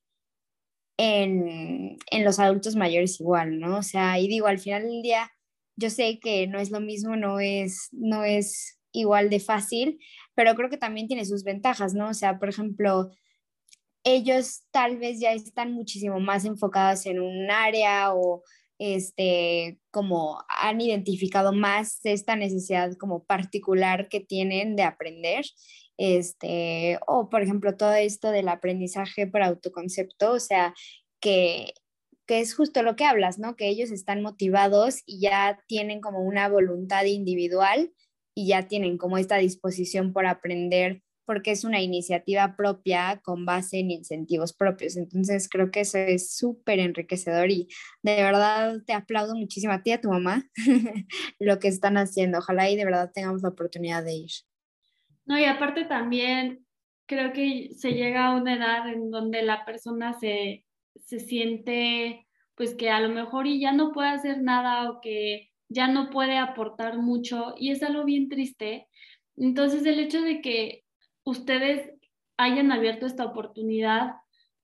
en, 0.97 1.97
los 2.23 2.39
adultos 2.39 2.75
mayores 2.75 3.19
igual, 3.19 3.59
¿no? 3.59 3.77
O 3.77 3.83
sea, 3.83 4.19
y 4.19 4.27
digo, 4.27 4.47
al 4.47 4.59
final 4.59 4.83
del 4.83 5.01
día, 5.01 5.31
yo 5.75 5.89
sé 5.89 6.19
que 6.19 6.47
no 6.47 6.59
es 6.59 6.71
lo 6.71 6.79
mismo, 6.79 7.15
no 7.15 7.39
es, 7.39 7.89
no 7.91 8.23
es 8.23 8.79
igual 8.91 9.29
de 9.29 9.39
fácil, 9.39 9.99
pero 10.35 10.55
creo 10.55 10.69
que 10.69 10.77
también 10.77 11.07
tiene 11.07 11.25
sus 11.25 11.43
ventajas, 11.43 11.93
¿no? 11.93 12.09
O 12.09 12.13
sea, 12.13 12.39
por 12.39 12.49
ejemplo, 12.49 13.11
ellos 14.03 14.63
tal 14.71 14.97
vez 14.97 15.19
ya 15.19 15.33
están 15.33 15.73
muchísimo 15.73 16.19
más 16.19 16.45
enfocados 16.45 17.05
en 17.05 17.19
un 17.19 17.51
área 17.51 18.13
o 18.13 18.43
este, 18.79 19.79
como 19.91 20.43
han 20.49 20.81
identificado 20.81 21.53
más 21.53 21.99
esta 22.03 22.35
necesidad 22.35 22.93
como 22.97 23.23
particular 23.23 24.07
que 24.09 24.19
tienen 24.19 24.75
de 24.75 24.83
aprender, 24.83 25.45
este, 25.97 26.99
o 27.07 27.29
por 27.29 27.41
ejemplo 27.41 27.75
todo 27.75 27.93
esto 27.93 28.31
del 28.31 28.49
aprendizaje 28.49 29.27
por 29.27 29.41
autoconcepto, 29.41 30.33
o 30.33 30.39
sea, 30.39 30.73
que, 31.19 31.73
que 32.27 32.39
es 32.39 32.55
justo 32.55 32.83
lo 32.83 32.95
que 32.95 33.05
hablas, 33.05 33.39
¿no? 33.39 33.55
Que 33.55 33.67
ellos 33.69 33.91
están 33.91 34.21
motivados 34.21 35.01
y 35.05 35.21
ya 35.21 35.59
tienen 35.67 36.01
como 36.01 36.21
una 36.21 36.49
voluntad 36.49 37.05
individual 37.05 37.91
y 38.35 38.47
ya 38.47 38.67
tienen 38.67 38.97
como 38.97 39.17
esta 39.17 39.37
disposición 39.37 40.13
por 40.13 40.27
aprender 40.27 41.01
porque 41.27 41.51
es 41.51 41.65
una 41.65 41.81
iniciativa 41.81 42.55
propia 42.55 43.19
con 43.21 43.45
base 43.45 43.79
en 43.79 43.91
incentivos 43.91 44.53
propios. 44.53 44.95
Entonces 44.95 45.49
creo 45.49 45.71
que 45.71 45.81
eso 45.81 45.97
es 45.97 46.35
súper 46.35 46.79
enriquecedor 46.79 47.51
y 47.51 47.67
de 48.01 48.15
verdad 48.23 48.77
te 48.85 48.93
aplaudo 48.93 49.35
muchísimo 49.35 49.73
a 49.73 49.83
ti 49.83 49.89
y 49.89 49.93
a 49.93 50.01
tu 50.01 50.09
mamá 50.09 50.49
lo 51.39 51.59
que 51.59 51.67
están 51.67 51.97
haciendo. 51.97 52.37
Ojalá 52.39 52.69
y 52.69 52.77
de 52.77 52.85
verdad 52.85 53.11
tengamos 53.13 53.41
la 53.43 53.49
oportunidad 53.49 54.05
de 54.05 54.13
ir. 54.13 54.31
No, 55.25 55.37
y 55.37 55.43
aparte 55.43 55.83
también 55.83 56.65
creo 57.05 57.33
que 57.33 57.71
se 57.75 57.91
llega 57.91 58.27
a 58.27 58.35
una 58.35 58.55
edad 58.55 58.89
en 58.89 59.11
donde 59.11 59.41
la 59.41 59.65
persona 59.65 60.13
se, 60.13 60.65
se 60.95 61.19
siente 61.19 62.25
pues 62.55 62.73
que 62.73 62.89
a 62.89 63.01
lo 63.01 63.09
mejor 63.09 63.47
y 63.47 63.59
ya 63.59 63.73
no 63.73 63.91
puede 63.91 64.09
hacer 64.09 64.41
nada 64.41 64.89
o 64.89 65.01
que 65.01 65.49
ya 65.67 65.89
no 65.89 66.09
puede 66.09 66.37
aportar 66.37 66.97
mucho 66.97 67.53
y 67.57 67.71
es 67.71 67.83
algo 67.83 68.05
bien 68.05 68.29
triste. 68.29 68.87
Entonces 69.35 69.85
el 69.85 69.99
hecho 69.99 70.21
de 70.21 70.41
que 70.41 70.85
ustedes 71.27 71.91
hayan 72.37 72.71
abierto 72.71 73.05
esta 73.05 73.25
oportunidad 73.25 74.13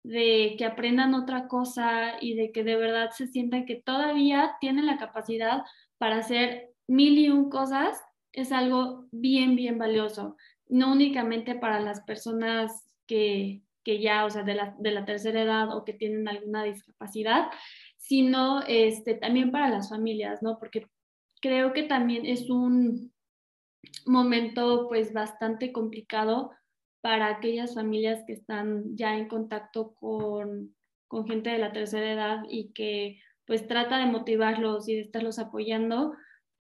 de 0.04 0.56
que 0.58 0.64
aprendan 0.64 1.14
otra 1.14 1.50
cosa 1.50 2.14
y 2.22 2.36
de 2.36 2.54
que 2.54 2.64
de 2.64 2.78
verdad 2.78 3.12
se 3.12 3.28
sientan 3.28 3.66
que 3.66 3.76
todavía 3.76 4.56
tienen 4.62 4.86
la 4.86 4.98
capacidad 4.98 5.64
para 5.98 6.18
hacer 6.18 6.70
mil 6.88 7.18
y 7.18 7.30
un 7.30 7.50
cosas, 7.50 8.02
es 8.32 8.54
algo 8.54 9.08
bien, 9.12 9.58
bien 9.58 9.78
valioso. 9.78 10.38
No 10.68 10.94
únicamente 10.94 11.54
para 11.56 11.82
las 11.82 12.02
personas 12.02 12.86
que, 13.08 13.62
que 13.84 14.00
ya, 14.02 14.26
o 14.26 14.30
sea, 14.30 14.44
de 14.44 14.56
la, 14.56 14.76
de 14.80 14.92
la 14.92 15.04
tercera 15.04 15.42
edad 15.42 15.76
o 15.76 15.84
que 15.84 15.94
tienen 15.94 16.30
alguna 16.30 16.64
discapacidad, 16.64 17.48
sino 17.98 18.62
este, 18.68 19.16
también 19.16 19.52
para 19.52 19.70
las 19.70 19.90
familias, 19.90 20.42
¿no? 20.42 20.58
Porque 20.60 20.88
creo 21.42 21.74
que 21.74 21.84
también 21.84 22.26
es 22.26 22.50
un 22.50 23.13
momento 24.06 24.88
pues 24.88 25.14
bastante 25.14 25.72
complicado 25.72 26.52
para 27.02 27.28
aquellas 27.28 27.76
familias 27.76 28.24
que 28.26 28.34
están 28.34 28.96
ya 28.96 29.18
en 29.18 29.28
contacto 29.28 29.94
con, 29.94 30.76
con 31.08 31.28
gente 31.28 31.50
de 31.50 31.58
la 31.58 31.74
tercera 31.74 32.12
edad 32.12 32.44
y 32.50 32.72
que 32.74 33.20
pues 33.46 33.68
trata 33.68 33.98
de 33.98 34.06
motivarlos 34.06 34.88
y 34.88 34.96
de 34.96 35.02
estarlos 35.02 35.38
apoyando, 35.38 36.14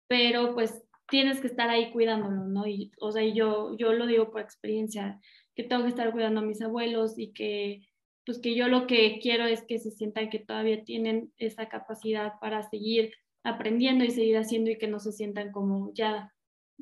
pero 0.07 0.53
pues 0.53 0.83
tienes 1.07 1.39
que 1.39 1.47
estar 1.47 1.69
ahí 1.69 1.91
cuidándolos, 1.91 2.47
¿no? 2.47 2.67
Y, 2.67 2.91
o 2.99 3.11
sea, 3.11 3.23
yo, 3.23 3.75
yo 3.77 3.93
lo 3.93 4.05
digo 4.05 4.31
por 4.31 4.41
experiencia, 4.41 5.19
que 5.55 5.63
tengo 5.63 5.83
que 5.83 5.89
estar 5.89 6.11
cuidando 6.11 6.41
a 6.41 6.43
mis 6.43 6.61
abuelos 6.61 7.17
y 7.17 7.31
que 7.31 7.87
pues 8.25 8.39
que 8.39 8.55
yo 8.55 8.67
lo 8.67 8.87
que 8.87 9.19
quiero 9.21 9.45
es 9.45 9.63
que 9.63 9.79
se 9.79 9.91
sientan 9.91 10.29
que 10.29 10.39
todavía 10.39 10.83
tienen 10.83 11.33
esa 11.37 11.67
capacidad 11.67 12.33
para 12.39 12.63
seguir 12.63 13.13
aprendiendo 13.43 14.05
y 14.05 14.11
seguir 14.11 14.37
haciendo 14.37 14.71
y 14.71 14.77
que 14.77 14.87
no 14.87 14.99
se 14.99 15.11
sientan 15.11 15.51
como 15.51 15.93
ya, 15.93 16.32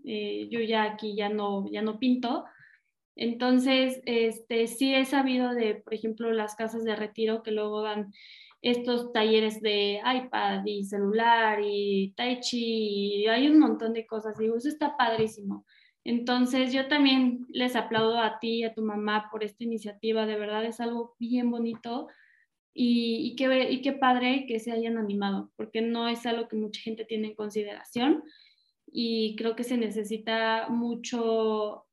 eh, 0.05 0.47
yo 0.49 0.59
ya 0.61 0.83
aquí 0.83 1.15
ya 1.15 1.29
no, 1.29 1.69
ya 1.71 1.81
no 1.81 1.99
pinto, 1.99 2.45
entonces, 3.15 4.01
este, 4.05 4.67
sí 4.67 4.93
he 4.95 5.05
sabido 5.05 5.53
de, 5.53 5.75
por 5.75 5.93
ejemplo, 5.93 6.31
las 6.31 6.55
casas 6.55 6.83
de 6.83 6.95
retiro 6.95 7.43
que 7.43 7.51
luego 7.51 7.81
dan 7.81 8.13
estos 8.61 9.11
talleres 9.11 9.61
de 9.61 9.99
iPad 10.03 10.65
y 10.65 10.85
celular 10.85 11.59
y 11.63 12.13
Tai 12.15 12.39
Chi, 12.39 13.23
y 13.23 13.27
hay 13.27 13.47
un 13.47 13.59
montón 13.59 13.93
de 13.93 14.05
cosas. 14.05 14.37
Digo, 14.37 14.55
eso 14.57 14.69
está 14.69 14.95
padrísimo. 14.97 15.65
Entonces, 16.03 16.73
yo 16.73 16.87
también 16.87 17.45
les 17.49 17.75
aplaudo 17.75 18.17
a 18.19 18.39
ti 18.39 18.59
y 18.59 18.63
a 18.63 18.73
tu 18.73 18.81
mamá 18.81 19.29
por 19.31 19.43
esta 19.43 19.63
iniciativa. 19.63 20.25
De 20.25 20.37
verdad 20.37 20.65
es 20.65 20.79
algo 20.79 21.15
bien 21.19 21.51
bonito 21.51 22.07
y, 22.73 23.35
y, 23.37 23.69
y 23.69 23.81
qué 23.81 23.93
padre 23.93 24.45
que 24.47 24.59
se 24.59 24.71
hayan 24.71 24.97
animado, 24.97 25.51
porque 25.57 25.81
no 25.81 26.07
es 26.07 26.25
algo 26.25 26.47
que 26.47 26.55
mucha 26.55 26.81
gente 26.81 27.05
tiene 27.05 27.29
en 27.29 27.35
consideración 27.35 28.23
y 28.91 29.35
creo 29.37 29.55
que 29.55 29.63
se 29.63 29.77
necesita 29.77 30.67
mucho 30.69 31.85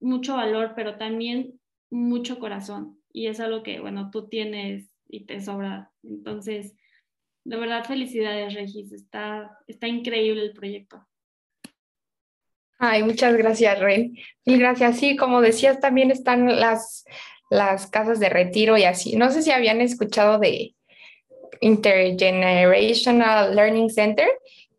mucho 0.00 0.36
valor, 0.36 0.72
pero 0.76 0.96
también 0.96 1.60
mucho 1.90 2.38
corazón. 2.38 2.98
Y 3.12 3.26
es 3.26 3.40
algo 3.40 3.62
que, 3.62 3.80
bueno, 3.80 4.10
tú 4.10 4.28
tienes 4.28 4.90
y 5.08 5.24
te 5.26 5.40
sobra. 5.40 5.90
Entonces, 6.02 6.74
de 7.44 7.56
verdad, 7.56 7.84
felicidades, 7.84 8.54
Regis. 8.54 8.92
Está, 8.92 9.58
está 9.66 9.88
increíble 9.88 10.42
el 10.42 10.52
proyecto. 10.52 11.04
Ay, 12.78 13.02
muchas 13.02 13.36
gracias, 13.36 13.80
Ren. 13.80 14.16
Mil 14.44 14.60
gracias. 14.60 14.98
Sí, 14.98 15.16
como 15.16 15.40
decías, 15.40 15.80
también 15.80 16.10
están 16.10 16.60
las, 16.60 17.04
las 17.50 17.88
casas 17.88 18.20
de 18.20 18.28
retiro 18.28 18.76
y 18.76 18.84
así. 18.84 19.16
No 19.16 19.30
sé 19.30 19.42
si 19.42 19.50
habían 19.50 19.80
escuchado 19.80 20.38
de 20.38 20.74
Intergenerational 21.60 23.56
Learning 23.56 23.90
Center. 23.90 24.28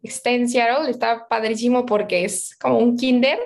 Está 0.02 0.32
está 0.32 1.28
padrísimo 1.28 1.86
porque 1.86 2.26
es 2.26 2.56
como 2.58 2.78
un 2.78 2.98
kinder 2.98 3.40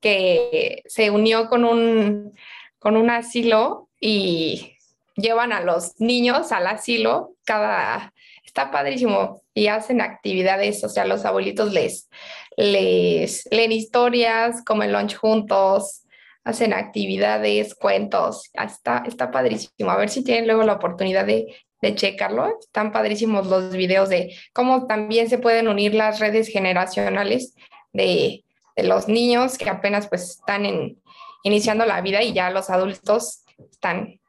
que 0.00 0.82
se 0.86 1.10
unió 1.10 1.48
con 1.48 1.64
un, 1.64 2.34
con 2.78 2.96
un 2.96 3.10
asilo 3.10 3.88
y 4.00 4.76
llevan 5.16 5.52
a 5.52 5.60
los 5.60 6.00
niños 6.00 6.52
al 6.52 6.66
asilo 6.68 7.34
cada, 7.44 8.12
está 8.44 8.70
padrísimo 8.70 9.42
y 9.54 9.66
hacen 9.66 10.00
actividades, 10.00 10.84
o 10.84 10.88
sea, 10.88 11.04
los 11.04 11.24
abuelitos 11.24 11.72
les, 11.72 12.08
les 12.56 13.48
leen 13.50 13.72
historias, 13.72 14.62
comen 14.64 14.92
lunch 14.92 15.16
juntos, 15.16 16.04
hacen 16.44 16.72
actividades, 16.72 17.74
cuentos, 17.74 18.50
está, 18.54 19.02
está 19.06 19.30
padrísimo. 19.30 19.90
A 19.90 19.96
ver 19.96 20.08
si 20.08 20.24
tienen 20.24 20.46
luego 20.46 20.62
la 20.62 20.74
oportunidad 20.74 21.26
de, 21.26 21.54
de 21.80 21.94
checarlo. 21.94 22.58
Están 22.58 22.92
padrísimos 22.92 23.46
los 23.46 23.72
videos 23.72 24.08
de 24.08 24.34
cómo 24.52 24.86
también 24.86 25.28
se 25.28 25.38
pueden 25.38 25.68
unir 25.68 25.94
las 25.94 26.18
redes 26.20 26.48
generacionales 26.48 27.54
de, 27.92 28.44
de 28.76 28.82
los 28.82 29.08
niños 29.08 29.58
que 29.58 29.68
apenas 29.68 30.08
pues 30.08 30.30
están 30.30 30.66
en, 30.66 31.00
iniciando 31.42 31.84
la 31.84 32.00
vida 32.00 32.22
y 32.22 32.32
ya 32.32 32.50
los 32.50 32.70
adultos 32.70 33.44
están, 33.70 34.20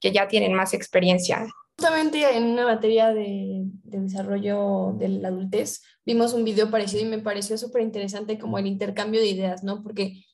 que 0.00 0.12
ya 0.12 0.28
tienen 0.28 0.54
más 0.54 0.74
experiencia. 0.74 1.46
Justamente 1.78 2.36
en 2.36 2.44
una 2.44 2.64
materia 2.64 3.08
de, 3.12 3.62
de 3.84 4.00
desarrollo 4.00 4.92
de 4.98 5.08
la 5.08 5.28
adultez 5.28 5.82
vimos 6.04 6.34
un 6.34 6.44
video 6.44 6.70
parecido 6.70 7.02
y 7.02 7.08
me 7.08 7.18
pareció 7.18 7.56
súper 7.56 7.82
interesante 7.82 8.38
como 8.38 8.58
el 8.58 8.66
intercambio 8.66 9.20
de 9.20 9.28
ideas, 9.28 9.62
¿no? 9.62 9.82
Porque 9.82 10.24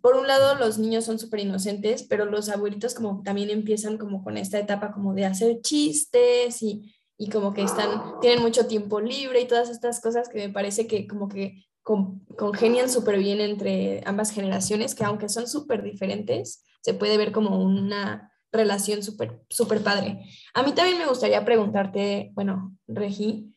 por 0.00 0.16
un 0.16 0.26
lado 0.26 0.54
los 0.54 0.78
niños 0.78 1.04
son 1.04 1.18
súper 1.18 1.40
inocentes, 1.40 2.02
pero 2.04 2.24
los 2.24 2.48
abuelitos 2.48 2.94
como 2.94 3.22
también 3.22 3.50
empiezan 3.50 3.98
como 3.98 4.22
con 4.22 4.36
esta 4.36 4.58
etapa 4.58 4.92
como 4.92 5.14
de 5.14 5.26
hacer 5.26 5.60
chistes 5.60 6.62
y, 6.62 6.94
y 7.18 7.28
como 7.28 7.52
que 7.52 7.62
están, 7.62 8.20
tienen 8.20 8.42
mucho 8.42 8.66
tiempo 8.66 9.00
libre 9.00 9.40
y 9.40 9.48
todas 9.48 9.70
estas 9.70 10.00
cosas 10.00 10.28
que 10.28 10.38
me 10.38 10.52
parece 10.52 10.86
que 10.86 11.06
como 11.06 11.28
que 11.28 11.64
congenian 11.82 12.88
súper 12.88 13.18
bien 13.18 13.40
entre 13.40 14.02
ambas 14.06 14.30
generaciones, 14.30 14.94
que 14.94 15.04
aunque 15.04 15.28
son 15.28 15.46
súper 15.46 15.82
diferentes, 15.82 16.64
se 16.80 16.94
puede 16.94 17.18
ver 17.18 17.30
como 17.30 17.62
una 17.62 18.32
relación 18.50 19.02
súper 19.02 19.42
super 19.50 19.82
padre. 19.82 20.24
A 20.54 20.62
mí 20.62 20.72
también 20.72 20.98
me 20.98 21.06
gustaría 21.06 21.44
preguntarte, 21.44 22.30
bueno, 22.34 22.76
Regi, 22.86 23.54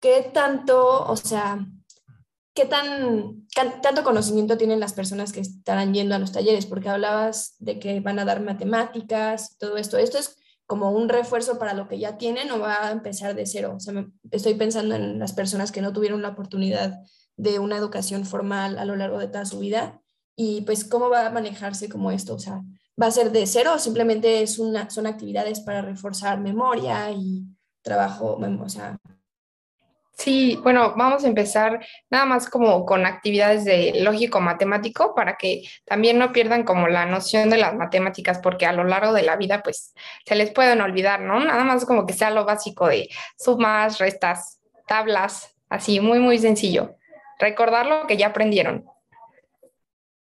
¿qué 0.00 0.30
tanto, 0.32 1.04
o 1.04 1.16
sea, 1.16 1.66
qué 2.54 2.66
tan, 2.66 3.46
tanto 3.82 4.02
conocimiento 4.02 4.56
tienen 4.56 4.80
las 4.80 4.92
personas 4.92 5.32
que 5.32 5.40
estarán 5.40 5.94
yendo 5.94 6.14
a 6.14 6.18
los 6.18 6.32
talleres? 6.32 6.66
Porque 6.66 6.88
hablabas 6.88 7.54
de 7.58 7.78
que 7.78 8.00
van 8.00 8.18
a 8.18 8.24
dar 8.24 8.40
matemáticas, 8.40 9.56
todo 9.58 9.76
esto. 9.76 9.98
¿Esto 9.98 10.18
es 10.18 10.36
como 10.66 10.90
un 10.90 11.08
refuerzo 11.08 11.58
para 11.58 11.74
lo 11.74 11.88
que 11.88 11.98
ya 11.98 12.18
tienen 12.18 12.50
o 12.50 12.58
va 12.58 12.88
a 12.88 12.92
empezar 12.92 13.34
de 13.34 13.46
cero? 13.46 13.74
O 13.76 13.80
sea, 13.80 14.06
estoy 14.30 14.54
pensando 14.54 14.94
en 14.94 15.18
las 15.18 15.32
personas 15.32 15.72
que 15.72 15.82
no 15.82 15.92
tuvieron 15.92 16.22
la 16.22 16.30
oportunidad 16.30 16.98
de 17.36 17.58
una 17.58 17.76
educación 17.76 18.24
formal 18.24 18.78
a 18.78 18.84
lo 18.84 18.96
largo 18.96 19.18
de 19.18 19.28
toda 19.28 19.46
su 19.46 19.60
vida 19.60 20.00
y 20.36 20.62
pues 20.62 20.84
cómo 20.84 21.08
va 21.08 21.26
a 21.26 21.30
manejarse 21.30 21.88
como 21.88 22.10
esto, 22.10 22.34
o 22.34 22.38
sea, 22.38 22.62
va 23.00 23.06
a 23.06 23.10
ser 23.10 23.32
de 23.32 23.46
cero 23.46 23.72
o 23.74 23.78
simplemente 23.78 24.42
es 24.42 24.58
una, 24.58 24.88
son 24.90 25.06
actividades 25.06 25.60
para 25.60 25.82
reforzar 25.82 26.40
memoria 26.40 27.10
y 27.10 27.44
trabajo, 27.82 28.38
o 28.38 28.68
sea. 28.68 28.98
Sí, 30.20 30.60
bueno, 30.62 30.92
vamos 30.98 31.24
a 31.24 31.28
empezar 31.28 31.80
nada 32.10 32.26
más 32.26 32.50
como 32.50 32.84
con 32.84 33.06
actividades 33.06 33.64
de 33.64 34.02
lógico 34.02 34.38
matemático 34.42 35.14
para 35.14 35.36
que 35.38 35.62
también 35.86 36.18
no 36.18 36.30
pierdan 36.30 36.64
como 36.64 36.88
la 36.88 37.06
noción 37.06 37.48
de 37.48 37.56
las 37.56 37.74
matemáticas 37.74 38.38
porque 38.38 38.66
a 38.66 38.74
lo 38.74 38.84
largo 38.84 39.14
de 39.14 39.22
la 39.22 39.36
vida 39.36 39.62
pues 39.62 39.94
se 40.26 40.34
les 40.34 40.50
pueden 40.50 40.82
olvidar, 40.82 41.22
¿no? 41.22 41.42
Nada 41.42 41.64
más 41.64 41.86
como 41.86 42.04
que 42.04 42.12
sea 42.12 42.28
lo 42.28 42.44
básico 42.44 42.86
de 42.86 43.08
sumas, 43.38 43.98
restas, 43.98 44.60
tablas, 44.86 45.56
así, 45.70 46.00
muy, 46.00 46.18
muy 46.18 46.36
sencillo 46.36 46.96
recordar 47.38 47.86
lo 47.86 48.06
que 48.06 48.18
ya 48.18 48.26
aprendieron. 48.26 48.84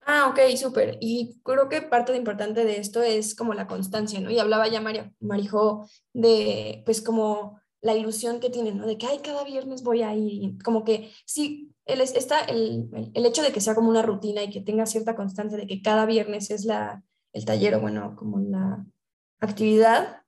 Ah, 0.06 0.28
ok, 0.30 0.56
súper. 0.58 1.00
Y 1.02 1.42
creo 1.44 1.70
que 1.70 1.82
parte 1.82 2.12
de 2.12 2.20
importante 2.20 2.66
de 2.66 2.78
esto 2.78 3.02
es 3.02 3.34
como 3.34 3.56
la 3.56 3.66
constancia, 3.66 4.20
¿no? 4.20 4.30
Y 4.30 4.38
hablaba 4.38 4.68
ya 4.68 4.80
María, 4.80 5.12
Marijo 5.20 5.90
de, 6.14 6.84
pues 6.86 7.02
como 7.02 7.60
la 7.82 7.96
ilusión 7.96 8.40
que 8.40 8.50
tienen, 8.50 8.78
¿no? 8.78 8.86
De 8.86 8.98
que, 8.98 9.08
ay, 9.08 9.20
cada 9.20 9.44
viernes 9.44 9.84
voy 9.84 10.02
a 10.02 10.16
ir. 10.16 10.62
Como 10.64 10.84
que 10.84 11.12
sí, 11.26 11.72
el, 11.86 12.02
está 12.02 12.40
el, 12.42 12.90
el, 13.14 13.26
hecho 13.26 13.42
de 13.42 13.52
que 13.52 13.62
sea 13.62 13.76
como 13.76 13.90
una 13.90 14.02
rutina 14.02 14.44
y 14.44 14.50
que 14.50 14.62
tenga 14.62 14.86
cierta 14.86 15.16
constancia 15.16 15.58
de 15.58 15.68
que 15.68 15.82
cada 15.82 16.06
viernes 16.06 16.50
es 16.52 16.66
la, 16.66 17.04
el 17.34 17.46
taller 17.46 17.76
o 17.76 17.82
bueno, 17.82 18.16
como 18.16 18.40
la 18.40 18.86
actividad, 19.40 20.24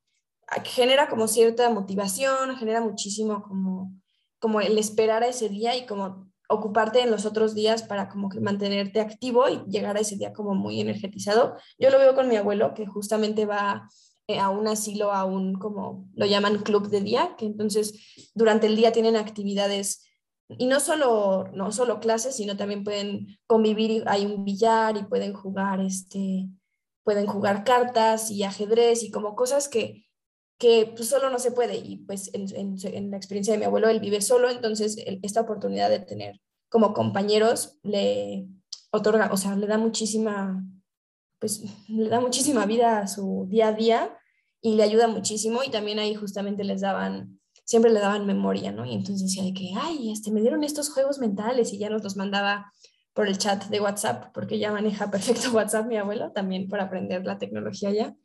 genera 0.63 1.09
como 1.09 1.27
cierta 1.27 1.69
motivación, 1.69 2.55
genera 2.57 2.81
muchísimo 2.81 3.43
como, 3.43 3.93
como 4.39 4.61
el 4.61 4.77
esperar 4.77 5.23
a 5.23 5.27
ese 5.27 5.49
día 5.49 5.75
y 5.75 5.85
como 5.85 6.29
ocuparte 6.49 7.01
en 7.01 7.11
los 7.11 7.25
otros 7.25 7.53
días 7.53 7.83
para 7.83 8.09
como 8.09 8.29
que 8.29 8.39
mantenerte 8.39 8.99
activo 8.99 9.47
y 9.47 9.59
llegar 9.69 9.97
a 9.97 9.99
ese 9.99 10.15
día 10.15 10.33
como 10.33 10.55
muy 10.55 10.81
energetizado. 10.81 11.55
Yo 11.77 11.91
lo 11.91 11.99
veo 11.99 12.15
con 12.15 12.27
mi 12.27 12.37
abuelo 12.37 12.73
que 12.73 12.87
justamente 12.87 13.45
va 13.45 13.87
a 14.37 14.49
un 14.49 14.67
asilo, 14.67 15.11
a 15.11 15.25
un 15.25 15.55
como 15.55 16.07
lo 16.13 16.25
llaman 16.25 16.59
club 16.59 16.89
de 16.89 17.01
día, 17.01 17.35
que 17.37 17.45
entonces 17.45 18.29
durante 18.35 18.67
el 18.67 18.75
día 18.75 18.91
tienen 18.91 19.15
actividades 19.15 20.03
y 20.49 20.65
no 20.65 20.79
solo, 20.79 21.45
no 21.53 21.71
solo 21.71 21.99
clases, 21.99 22.35
sino 22.35 22.57
también 22.57 22.83
pueden 22.83 23.39
convivir, 23.47 24.03
hay 24.07 24.25
un 24.25 24.43
billar 24.43 24.97
y 24.97 25.03
pueden 25.03 25.33
jugar, 25.33 25.79
este, 25.79 26.47
pueden 27.03 27.27
jugar 27.27 27.63
cartas 27.63 28.29
y 28.29 28.43
ajedrez 28.43 29.03
y 29.03 29.11
como 29.11 29.35
cosas 29.35 29.69
que 29.69 30.09
que 30.59 30.91
pues, 30.95 31.09
solo 31.09 31.31
no 31.31 31.39
se 31.39 31.51
puede. 31.51 31.77
Y 31.77 31.97
pues 31.97 32.29
en, 32.33 33.09
la 33.09 33.17
experiencia 33.17 33.53
de 33.53 33.59
mi 33.59 33.65
abuelo 33.65 33.89
él 33.89 33.99
vive 33.99 34.21
solo, 34.21 34.49
entonces 34.49 34.97
esta 35.23 35.41
oportunidad 35.41 35.89
de 35.89 35.99
tener 35.99 36.39
como 36.69 36.93
compañeros 36.93 37.79
le 37.81 38.47
otorga, 38.91 39.31
o 39.31 39.37
sea, 39.37 39.55
le 39.55 39.65
da 39.65 39.79
muchísima, 39.79 40.63
pues 41.39 41.63
le 41.87 42.09
da 42.09 42.19
muchísima 42.19 42.67
vida 42.67 42.99
a 42.99 43.07
su 43.07 43.47
día 43.49 43.69
a 43.69 43.73
día 43.73 44.18
y 44.61 44.75
le 44.75 44.83
ayuda 44.83 45.07
muchísimo 45.07 45.61
y 45.63 45.69
también 45.69 45.99
ahí 45.99 46.15
justamente 46.15 46.63
les 46.63 46.81
daban, 46.81 47.39
siempre 47.63 47.91
le 47.91 47.99
daban 47.99 48.25
memoria, 48.25 48.71
¿no? 48.71 48.85
Y 48.85 48.93
entonces 48.93 49.23
decía 49.23 49.43
de 49.43 49.53
que, 49.53 49.71
ay, 49.79 50.11
este, 50.11 50.31
me 50.31 50.41
dieron 50.41 50.63
estos 50.63 50.89
juegos 50.89 51.19
mentales 51.19 51.73
y 51.73 51.77
ya 51.77 51.89
nos 51.89 52.03
los 52.03 52.17
mandaba 52.17 52.71
por 53.13 53.27
el 53.27 53.37
chat 53.37 53.65
de 53.65 53.81
WhatsApp, 53.81 54.31
porque 54.33 54.59
ya 54.59 54.71
maneja 54.71 55.11
perfecto 55.11 55.51
WhatsApp 55.51 55.87
mi 55.87 55.97
abuelo, 55.97 56.31
también 56.31 56.67
por 56.67 56.79
aprender 56.79 57.25
la 57.25 57.37
tecnología 57.37 57.91
ya. 57.91 58.15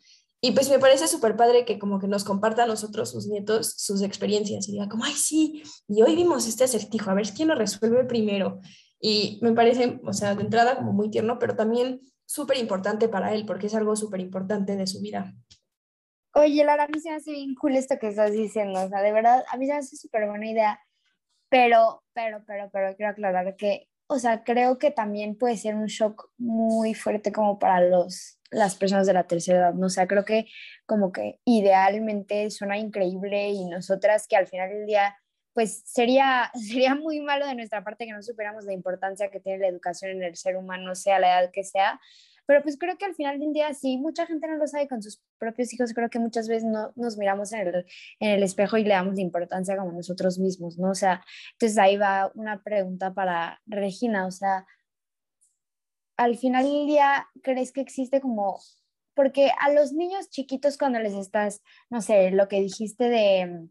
Y 0.41 0.53
pues 0.53 0.69
me 0.69 0.79
parece 0.79 1.09
súper 1.09 1.37
padre 1.37 1.65
que 1.65 1.79
como 1.79 1.99
que 1.99 2.07
nos 2.07 2.23
comparta 2.23 2.65
a 2.65 2.67
nosotros, 2.67 3.11
sus 3.11 3.27
nietos, 3.27 3.75
sus 3.79 4.03
experiencias 4.03 4.69
y 4.69 4.73
diga 4.73 4.91
como, 4.91 5.05
ay, 5.05 5.15
sí, 5.15 5.63
y 5.89 6.03
hoy 6.03 6.15
vimos 6.15 6.47
este 6.47 6.65
acertijo, 6.65 7.11
a 7.11 7.15
ver 7.15 7.27
quién 7.35 7.49
lo 7.49 7.55
resuelve 7.55 8.05
primero. 8.05 8.61
Y 9.01 9.39
me 9.41 9.53
parece, 9.53 10.01
o 10.05 10.13
sea, 10.13 10.35
de 10.35 10.43
entrada 10.43 10.77
como 10.77 10.93
muy 10.93 11.11
tierno, 11.11 11.39
pero 11.39 11.57
también 11.57 12.01
súper 12.27 12.59
importante 12.59 13.09
para 13.09 13.35
él, 13.35 13.47
porque 13.47 13.69
es 13.69 13.75
algo 13.75 13.97
súper 13.97 14.21
importante 14.21 14.77
de 14.77 14.87
su 14.87 15.01
vida. 15.01 15.35
Oye, 16.35 16.65
Lara, 16.65 16.85
a 16.85 16.89
mí 16.89 17.01
se 17.01 17.11
me 17.11 17.17
hace 17.17 17.33
bien 17.33 17.55
cool 17.55 17.77
esto 17.77 17.99
que 17.99 18.09
estás 18.09 18.33
diciendo, 18.33 18.85
o 18.85 18.89
sea, 18.89 19.03
de 19.03 19.13
verdad, 19.13 19.45
a 19.51 19.57
mí 19.57 19.67
se 19.67 19.73
me 19.73 19.79
hace 19.79 19.97
súper 19.97 20.27
buena 20.29 20.51
idea, 20.51 20.81
pero, 21.49 22.03
pero, 22.13 22.43
pero, 22.47 22.71
pero 22.73 22.97
quiero 22.97 23.13
aclarar 23.13 23.57
que, 23.57 23.89
o 24.09 24.19
sea, 24.19 24.45
creo 24.45 24.79
que 24.79 24.91
también 24.91 25.37
puede 25.37 25.57
ser 25.57 25.77
un 25.77 25.87
shock 25.87 26.31
muy 26.37 26.95
fuerte 26.95 27.33
como 27.33 27.59
para 27.59 27.81
los 27.81 28.39
las 28.55 28.77
personas 28.77 29.07
de 29.07 29.13
la 29.13 29.27
tercera 29.27 29.59
edad, 29.59 29.75
¿no? 29.75 29.87
O 29.87 29.91
sea, 29.91 30.07
creo 30.07 30.25
que 30.25 30.47
como 30.87 31.13
que 31.13 31.41
idealmente 31.45 32.51
suena 32.51 32.79
increíble 32.79 33.51
y 33.51 33.65
nosotras 33.67 34.27
que 34.29 34.37
al 34.37 34.47
final 34.47 34.71
del 34.71 34.87
día, 34.87 35.17
pues 35.53 35.83
sería, 35.85 36.51
sería 36.55 36.95
muy 36.95 37.21
malo 37.21 37.47
de 37.47 37.55
nuestra 37.55 37.85
parte 37.85 38.07
que 38.07 38.13
no 38.13 38.23
superamos 38.23 38.65
la 38.65 38.73
importancia 38.73 39.31
que 39.31 39.41
tiene 39.41 39.59
la 39.59 39.69
educación 39.69 40.13
en 40.13 40.23
el 40.23 40.37
ser 40.37 40.57
humano, 40.57 40.95
sea 40.95 41.19
la 41.19 41.41
edad 41.41 41.51
que 41.53 41.65
sea, 41.65 42.01
pero 42.47 42.63
pues 42.63 42.79
creo 42.79 42.97
que 42.99 43.05
al 43.05 43.15
final 43.15 43.39
del 43.39 43.53
día 43.53 43.73
sí, 43.75 43.97
mucha 43.97 44.27
gente 44.27 44.47
no 44.49 44.57
lo 44.57 44.67
sabe 44.67 44.89
con 44.89 45.03
sus 45.03 45.23
propios 45.39 45.73
hijos, 45.73 45.93
creo 45.95 46.11
que 46.11 46.19
muchas 46.19 46.49
veces 46.49 46.65
no 46.65 46.93
nos 46.97 47.17
miramos 47.17 47.53
en 47.53 47.69
el, 47.69 47.87
en 48.21 48.31
el 48.31 48.43
espejo 48.43 48.77
y 48.77 48.85
le 48.85 48.91
damos 48.91 49.15
la 49.15 49.23
importancia 49.23 49.77
como 49.77 49.93
nosotros 49.93 50.39
mismos, 50.39 50.79
¿no? 50.79 50.91
O 50.91 50.95
sea, 50.95 51.25
entonces 51.53 51.79
ahí 51.79 51.97
va 51.97 52.31
una 52.35 52.63
pregunta 52.63 53.15
para 53.15 53.61
Regina, 53.67 54.27
o 54.27 54.31
sea, 54.31 54.67
al 56.17 56.37
final 56.37 56.65
del 56.65 56.87
día 56.87 57.27
crees 57.43 57.73
que 57.73 57.81
existe 57.81 58.21
como, 58.21 58.61
porque 59.15 59.51
a 59.61 59.73
los 59.73 59.93
niños 59.93 60.31
chiquitos 60.31 60.79
cuando 60.79 61.01
les 61.01 61.15
estás, 61.15 61.63
no 61.91 62.01
sé, 62.01 62.31
lo 62.31 62.49
que 62.49 62.61
dijiste 62.61 63.09
de 63.09 63.47
mm, 63.47 63.71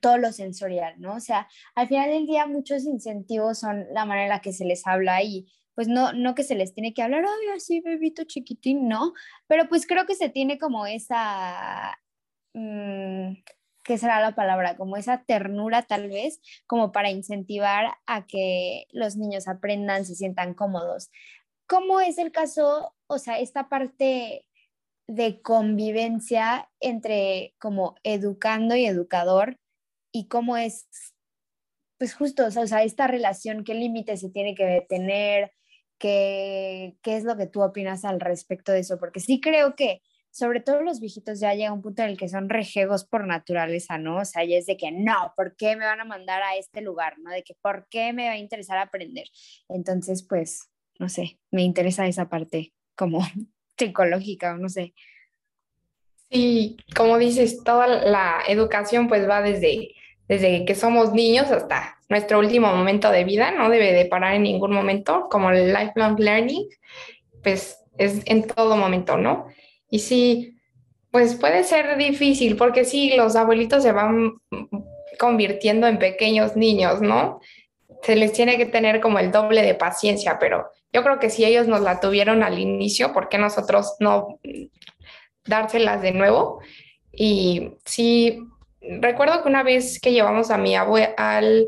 todo 0.00 0.18
lo 0.18 0.32
sensorial, 0.32 0.94
¿no? 1.00 1.14
O 1.14 1.20
sea, 1.20 1.48
al 1.74 1.88
final 1.88 2.10
del 2.10 2.26
día 2.26 2.46
muchos 2.46 2.84
incentivos 2.84 3.58
son 3.58 3.86
la 3.92 4.04
manera 4.04 4.24
en 4.24 4.30
la 4.30 4.40
que 4.40 4.52
se 4.52 4.64
les 4.64 4.86
habla 4.86 5.22
y 5.22 5.46
pues 5.76 5.88
no, 5.88 6.12
no 6.14 6.34
que 6.34 6.42
se 6.42 6.56
les 6.56 6.74
tiene 6.74 6.94
que 6.94 7.02
hablar, 7.02 7.24
ay, 7.24 7.56
así, 7.56 7.80
bebito 7.80 8.24
chiquitín, 8.24 8.88
no, 8.88 9.12
pero 9.46 9.68
pues 9.68 9.86
creo 9.86 10.06
que 10.06 10.16
se 10.16 10.30
tiene 10.30 10.58
como 10.58 10.86
esa, 10.86 11.98
mm, 12.54 13.34
¿qué 13.84 13.98
será 13.98 14.20
la 14.20 14.34
palabra? 14.34 14.76
Como 14.76 14.96
esa 14.96 15.22
ternura 15.24 15.82
tal 15.82 16.08
vez, 16.08 16.40
como 16.66 16.92
para 16.92 17.10
incentivar 17.10 17.98
a 18.06 18.26
que 18.26 18.86
los 18.90 19.16
niños 19.16 19.48
aprendan, 19.48 20.06
se 20.06 20.16
sientan 20.16 20.54
cómodos. 20.54 21.10
¿Cómo 21.68 22.00
es 22.00 22.18
el 22.18 22.32
caso, 22.32 22.94
o 23.06 23.18
sea, 23.18 23.38
esta 23.38 23.68
parte 23.68 24.46
de 25.08 25.42
convivencia 25.42 26.70
entre 26.80 27.54
como 27.60 27.96
educando 28.02 28.76
y 28.76 28.86
educador 28.86 29.56
y 30.12 30.28
cómo 30.28 30.56
es, 30.56 30.88
pues 31.98 32.14
justo, 32.14 32.46
o 32.46 32.50
sea, 32.50 32.82
esta 32.82 33.06
relación, 33.06 33.64
qué 33.64 33.74
límites 33.74 34.20
se 34.20 34.30
tiene 34.30 34.54
que 34.54 34.86
tener, 34.88 35.52
qué, 35.98 36.96
qué 37.02 37.16
es 37.16 37.24
lo 37.24 37.36
que 37.36 37.46
tú 37.46 37.62
opinas 37.62 38.04
al 38.04 38.20
respecto 38.20 38.72
de 38.72 38.80
eso, 38.80 38.98
porque 38.98 39.20
sí 39.20 39.40
creo 39.40 39.74
que 39.74 40.02
sobre 40.36 40.60
todo 40.60 40.82
los 40.82 41.00
viejitos 41.00 41.40
ya 41.40 41.54
llega 41.54 41.72
un 41.72 41.80
punto 41.80 42.02
en 42.02 42.10
el 42.10 42.18
que 42.18 42.28
son 42.28 42.50
rejegos 42.50 43.06
por 43.06 43.26
naturaleza, 43.26 43.96
¿no? 43.96 44.18
O 44.18 44.24
sea, 44.26 44.44
ya 44.44 44.58
es 44.58 44.66
de 44.66 44.76
que 44.76 44.92
no, 44.92 45.32
¿por 45.34 45.56
qué 45.56 45.76
me 45.76 45.86
van 45.86 46.00
a 46.00 46.04
mandar 46.04 46.42
a 46.42 46.56
este 46.56 46.82
lugar? 46.82 47.18
¿No? 47.18 47.30
De 47.30 47.42
que 47.42 47.54
¿por 47.62 47.86
qué 47.88 48.12
me 48.12 48.26
va 48.26 48.32
a 48.32 48.36
interesar 48.36 48.76
aprender? 48.76 49.24
Entonces, 49.70 50.26
pues, 50.28 50.68
no 50.98 51.08
sé, 51.08 51.40
me 51.50 51.62
interesa 51.62 52.06
esa 52.06 52.28
parte 52.28 52.74
como 52.94 53.20
psicológica 53.78 54.52
o 54.52 54.58
no 54.58 54.68
sé. 54.68 54.92
Sí, 56.30 56.76
como 56.94 57.16
dices, 57.16 57.64
toda 57.64 57.86
la 57.86 58.42
educación 58.46 59.08
pues 59.08 59.26
va 59.26 59.40
desde, 59.40 59.94
desde 60.28 60.66
que 60.66 60.74
somos 60.74 61.14
niños 61.14 61.50
hasta 61.50 61.95
nuestro 62.08 62.38
último 62.38 62.72
momento 62.72 63.10
de 63.10 63.24
vida, 63.24 63.50
no 63.50 63.68
debe 63.68 63.92
de 63.92 64.06
parar 64.06 64.34
en 64.34 64.42
ningún 64.42 64.72
momento, 64.72 65.28
como 65.30 65.50
el 65.50 65.72
lifelong 65.72 66.18
learning, 66.18 66.68
pues 67.42 67.78
es 67.98 68.22
en 68.26 68.46
todo 68.46 68.76
momento, 68.76 69.16
¿no? 69.16 69.46
Y 69.90 70.00
sí, 70.00 70.56
pues 71.10 71.34
puede 71.34 71.64
ser 71.64 71.96
difícil 71.96 72.56
porque 72.56 72.84
sí, 72.84 73.14
los 73.16 73.36
abuelitos 73.36 73.82
se 73.82 73.92
van 73.92 74.34
convirtiendo 75.18 75.86
en 75.86 75.98
pequeños 75.98 76.56
niños, 76.56 77.00
¿no? 77.00 77.40
Se 78.02 78.16
les 78.16 78.32
tiene 78.32 78.56
que 78.56 78.66
tener 78.66 79.00
como 79.00 79.18
el 79.18 79.32
doble 79.32 79.62
de 79.62 79.74
paciencia, 79.74 80.38
pero 80.38 80.66
yo 80.92 81.02
creo 81.02 81.18
que 81.18 81.30
si 81.30 81.44
ellos 81.44 81.66
nos 81.66 81.80
la 81.80 82.00
tuvieron 82.00 82.42
al 82.42 82.58
inicio, 82.58 83.12
¿por 83.12 83.28
qué 83.28 83.38
nosotros 83.38 83.96
no 84.00 84.38
dárselas 85.44 86.02
de 86.02 86.12
nuevo? 86.12 86.60
Y 87.12 87.72
sí, 87.84 88.38
recuerdo 88.80 89.42
que 89.42 89.48
una 89.48 89.62
vez 89.62 90.00
que 90.00 90.12
llevamos 90.12 90.50
a 90.50 90.58
mi 90.58 90.76
abuelo 90.76 91.14
al, 91.16 91.66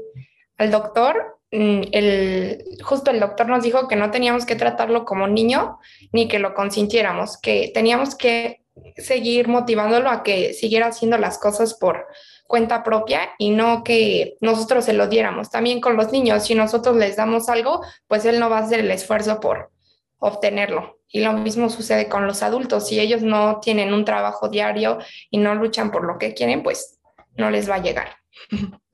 al 0.59 0.71
doctor, 0.71 1.39
mm, 1.51 1.81
el, 1.93 2.65
justo 2.83 3.11
el 3.11 3.21
doctor 3.21 3.49
nos 3.49 3.63
dijo 3.63 3.89
que 3.89 3.97
no 3.97 4.11
teníamos 4.11 4.45
que 4.45 4.57
tratarlo 4.57 5.05
como 5.05 5.27
niño 5.27 5.79
ni 6.13 6.29
que 6.29 6.39
lo 6.39 6.55
consintiéramos, 6.55 7.39
que 7.41 7.71
teníamos 7.73 8.15
que 8.15 8.63
seguir 8.97 9.49
motivándolo 9.49 10.11
a 10.11 10.23
que 10.23 10.53
siguiera 10.53 10.87
haciendo 10.89 11.19
las 11.19 11.39
cosas 11.39 11.75
por, 11.75 12.07
cuenta 12.49 12.83
propia 12.83 13.31
y 13.39 13.51
no 13.51 13.85
que 13.85 14.37
nosotros 14.41 14.85
se 14.85 14.95
lo 14.95 15.07
diéramos. 15.07 15.51
También 15.51 15.81
con 15.81 15.97
los 15.97 16.11
niños, 16.11 16.45
si 16.45 16.55
nosotros 16.55 16.97
les 16.97 17.17
damos 17.17 17.49
algo, 17.49 17.83
pues 18.09 18.25
él 18.25 18.41
no 18.41 18.51
va 18.51 18.59
a 18.59 18.63
hacer 18.63 18.81
el 18.81 18.91
esfuerzo 18.91 19.39
por 19.39 19.71
obtenerlo. 20.19 20.99
Y 21.09 21.21
lo 21.21 21.35
mismo 21.35 21.69
sucede 21.69 22.09
con 22.09 22.27
los 22.27 22.43
adultos. 22.43 22.89
Si 22.89 22.99
ellos 22.99 23.23
no 23.23 23.61
tienen 23.61 23.93
un 23.95 24.05
trabajo 24.05 24.49
diario 24.49 24.99
y 25.31 25.39
no 25.39 25.55
luchan 25.55 25.91
por 25.91 26.05
lo 26.05 26.19
que 26.19 26.35
quieren, 26.35 26.63
pues 26.63 26.99
no 27.37 27.51
les 27.51 27.71
va 27.71 27.77
a 27.77 27.83
llegar. 27.83 28.17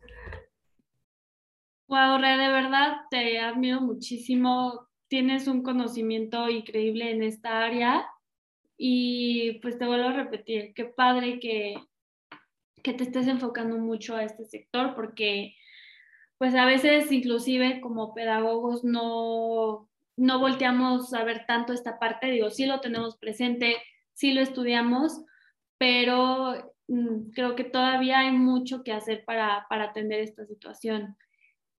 Wow, 1.95 2.19
Re, 2.19 2.37
de 2.37 2.49
verdad 2.49 3.03
te 3.09 3.39
admiro 3.39 3.81
muchísimo. 3.81 4.89
Tienes 5.07 5.47
un 5.47 5.63
conocimiento 5.63 6.49
increíble 6.49 7.13
en 7.13 7.23
esta 7.23 7.63
área 7.63 8.05
y 8.77 9.61
pues 9.61 9.79
te 9.79 9.87
vuelvo 9.87 10.09
a 10.09 10.13
repetir, 10.13 10.75
qué 10.75 10.87
padre 10.87 11.39
que, 11.39 11.77
que 12.83 12.95
te 12.95 13.05
estés 13.05 13.29
enfocando 13.29 13.79
mucho 13.79 14.17
a 14.17 14.25
este 14.25 14.45
sector 14.45 14.97
porque 14.97 15.55
pues 16.37 16.57
a 16.57 16.65
veces 16.65 17.13
inclusive 17.13 17.81
como 17.81 18.13
pedagogos 18.13 18.83
no, 18.83 19.89
no 20.17 20.41
volteamos 20.41 21.15
a 21.15 21.23
ver 21.23 21.47
tanto 21.47 21.73
esta 21.73 22.01
parte, 22.01 22.29
digo, 22.29 22.51
sí 22.51 22.67
lo 22.67 22.81
tenemos 22.81 23.17
presente, 23.19 23.77
sí 24.15 24.33
lo 24.33 24.41
estudiamos, 24.41 25.25
pero 25.79 26.75
mm, 26.89 27.31
creo 27.37 27.55
que 27.55 27.63
todavía 27.63 28.19
hay 28.19 28.33
mucho 28.33 28.83
que 28.83 28.93
hacer 28.93 29.25
para, 29.25 29.67
para 29.69 29.85
atender 29.85 30.19
esta 30.19 30.45
situación. 30.45 31.17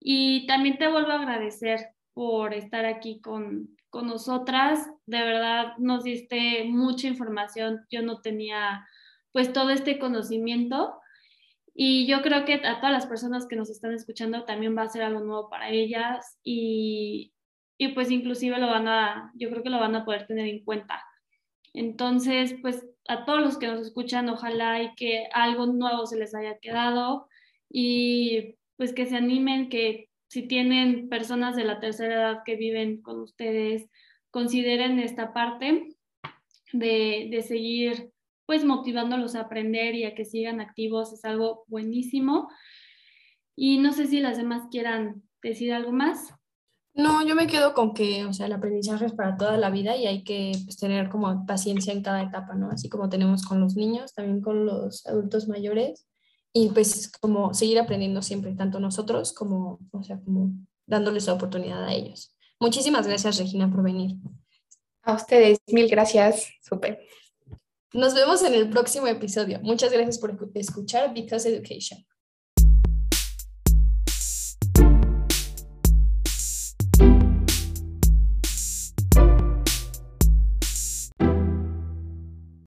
Y 0.08 0.46
también 0.46 0.78
te 0.78 0.86
vuelvo 0.86 1.10
a 1.10 1.16
agradecer 1.16 1.88
por 2.14 2.54
estar 2.54 2.86
aquí 2.86 3.20
con, 3.20 3.76
con 3.90 4.06
nosotras. 4.06 4.88
De 5.04 5.20
verdad 5.20 5.72
nos 5.78 6.04
diste 6.04 6.62
mucha 6.62 7.08
información. 7.08 7.84
Yo 7.90 8.02
no 8.02 8.20
tenía 8.20 8.86
pues 9.32 9.52
todo 9.52 9.70
este 9.70 9.98
conocimiento. 9.98 10.94
Y 11.74 12.06
yo 12.06 12.22
creo 12.22 12.44
que 12.44 12.54
a 12.54 12.78
todas 12.78 12.92
las 12.92 13.06
personas 13.06 13.48
que 13.48 13.56
nos 13.56 13.68
están 13.68 13.94
escuchando 13.94 14.44
también 14.44 14.76
va 14.78 14.82
a 14.82 14.88
ser 14.88 15.02
algo 15.02 15.18
nuevo 15.18 15.50
para 15.50 15.70
ellas 15.70 16.38
y, 16.44 17.32
y 17.76 17.88
pues 17.88 18.12
inclusive 18.12 18.58
lo 18.58 18.68
van 18.68 18.86
a, 18.86 19.32
yo 19.34 19.50
creo 19.50 19.64
que 19.64 19.70
lo 19.70 19.80
van 19.80 19.96
a 19.96 20.04
poder 20.04 20.28
tener 20.28 20.46
en 20.46 20.64
cuenta. 20.64 21.02
Entonces, 21.74 22.54
pues 22.62 22.86
a 23.08 23.24
todos 23.24 23.40
los 23.40 23.58
que 23.58 23.66
nos 23.66 23.80
escuchan, 23.80 24.28
ojalá 24.28 24.80
y 24.84 24.94
que 24.94 25.26
algo 25.32 25.66
nuevo 25.66 26.06
se 26.06 26.16
les 26.16 26.32
haya 26.32 26.58
quedado 26.58 27.26
y 27.68 28.54
pues 28.76 28.92
que 28.92 29.06
se 29.06 29.16
animen, 29.16 29.68
que 29.68 30.08
si 30.28 30.42
tienen 30.42 31.08
personas 31.08 31.56
de 31.56 31.64
la 31.64 31.80
tercera 31.80 32.14
edad 32.14 32.42
que 32.44 32.56
viven 32.56 33.00
con 33.02 33.20
ustedes, 33.20 33.88
consideren 34.30 34.98
esta 34.98 35.32
parte 35.32 35.96
de, 36.72 37.28
de 37.30 37.42
seguir 37.42 38.10
pues 38.44 38.64
motivándolos 38.64 39.34
a 39.34 39.42
aprender 39.42 39.94
y 39.94 40.04
a 40.04 40.14
que 40.14 40.24
sigan 40.24 40.60
activos 40.60 41.12
es 41.12 41.24
algo 41.24 41.64
buenísimo. 41.66 42.48
Y 43.56 43.78
no 43.78 43.92
sé 43.92 44.06
si 44.06 44.20
las 44.20 44.36
demás 44.36 44.68
quieran 44.70 45.22
decir 45.42 45.72
algo 45.72 45.92
más. 45.92 46.32
No, 46.94 47.26
yo 47.26 47.34
me 47.34 47.46
quedo 47.46 47.74
con 47.74 47.92
que, 47.92 48.24
o 48.24 48.32
sea, 48.32 48.46
el 48.46 48.52
aprendizaje 48.52 49.04
es 49.04 49.12
para 49.12 49.36
toda 49.36 49.58
la 49.58 49.68
vida 49.68 49.96
y 49.96 50.06
hay 50.06 50.24
que 50.24 50.52
pues, 50.64 50.78
tener 50.78 51.10
como 51.10 51.44
paciencia 51.44 51.92
en 51.92 52.02
cada 52.02 52.22
etapa, 52.22 52.54
¿no? 52.54 52.70
Así 52.70 52.88
como 52.88 53.08
tenemos 53.08 53.44
con 53.44 53.60
los 53.60 53.76
niños, 53.76 54.14
también 54.14 54.40
con 54.40 54.64
los 54.64 55.06
adultos 55.06 55.46
mayores 55.46 56.06
y 56.58 56.70
pues 56.70 57.12
como 57.20 57.52
seguir 57.52 57.78
aprendiendo 57.78 58.22
siempre, 58.22 58.54
tanto 58.54 58.80
nosotros 58.80 59.34
como, 59.34 59.78
o 59.90 60.02
sea, 60.02 60.18
como 60.24 60.52
dándoles 60.86 61.26
la 61.26 61.34
oportunidad 61.34 61.84
a 61.84 61.92
ellos. 61.92 62.34
Muchísimas 62.58 63.06
gracias, 63.06 63.36
Regina, 63.36 63.70
por 63.70 63.82
venir. 63.82 64.16
A 65.02 65.12
ustedes, 65.12 65.58
mil 65.66 65.86
gracias. 65.86 66.46
Súper. 66.62 66.98
Nos 67.92 68.14
vemos 68.14 68.42
en 68.42 68.54
el 68.54 68.70
próximo 68.70 69.06
episodio. 69.06 69.60
Muchas 69.60 69.92
gracias 69.92 70.16
por 70.16 70.34
escuchar 70.54 71.12
Because 71.12 71.46
Education. 71.46 72.02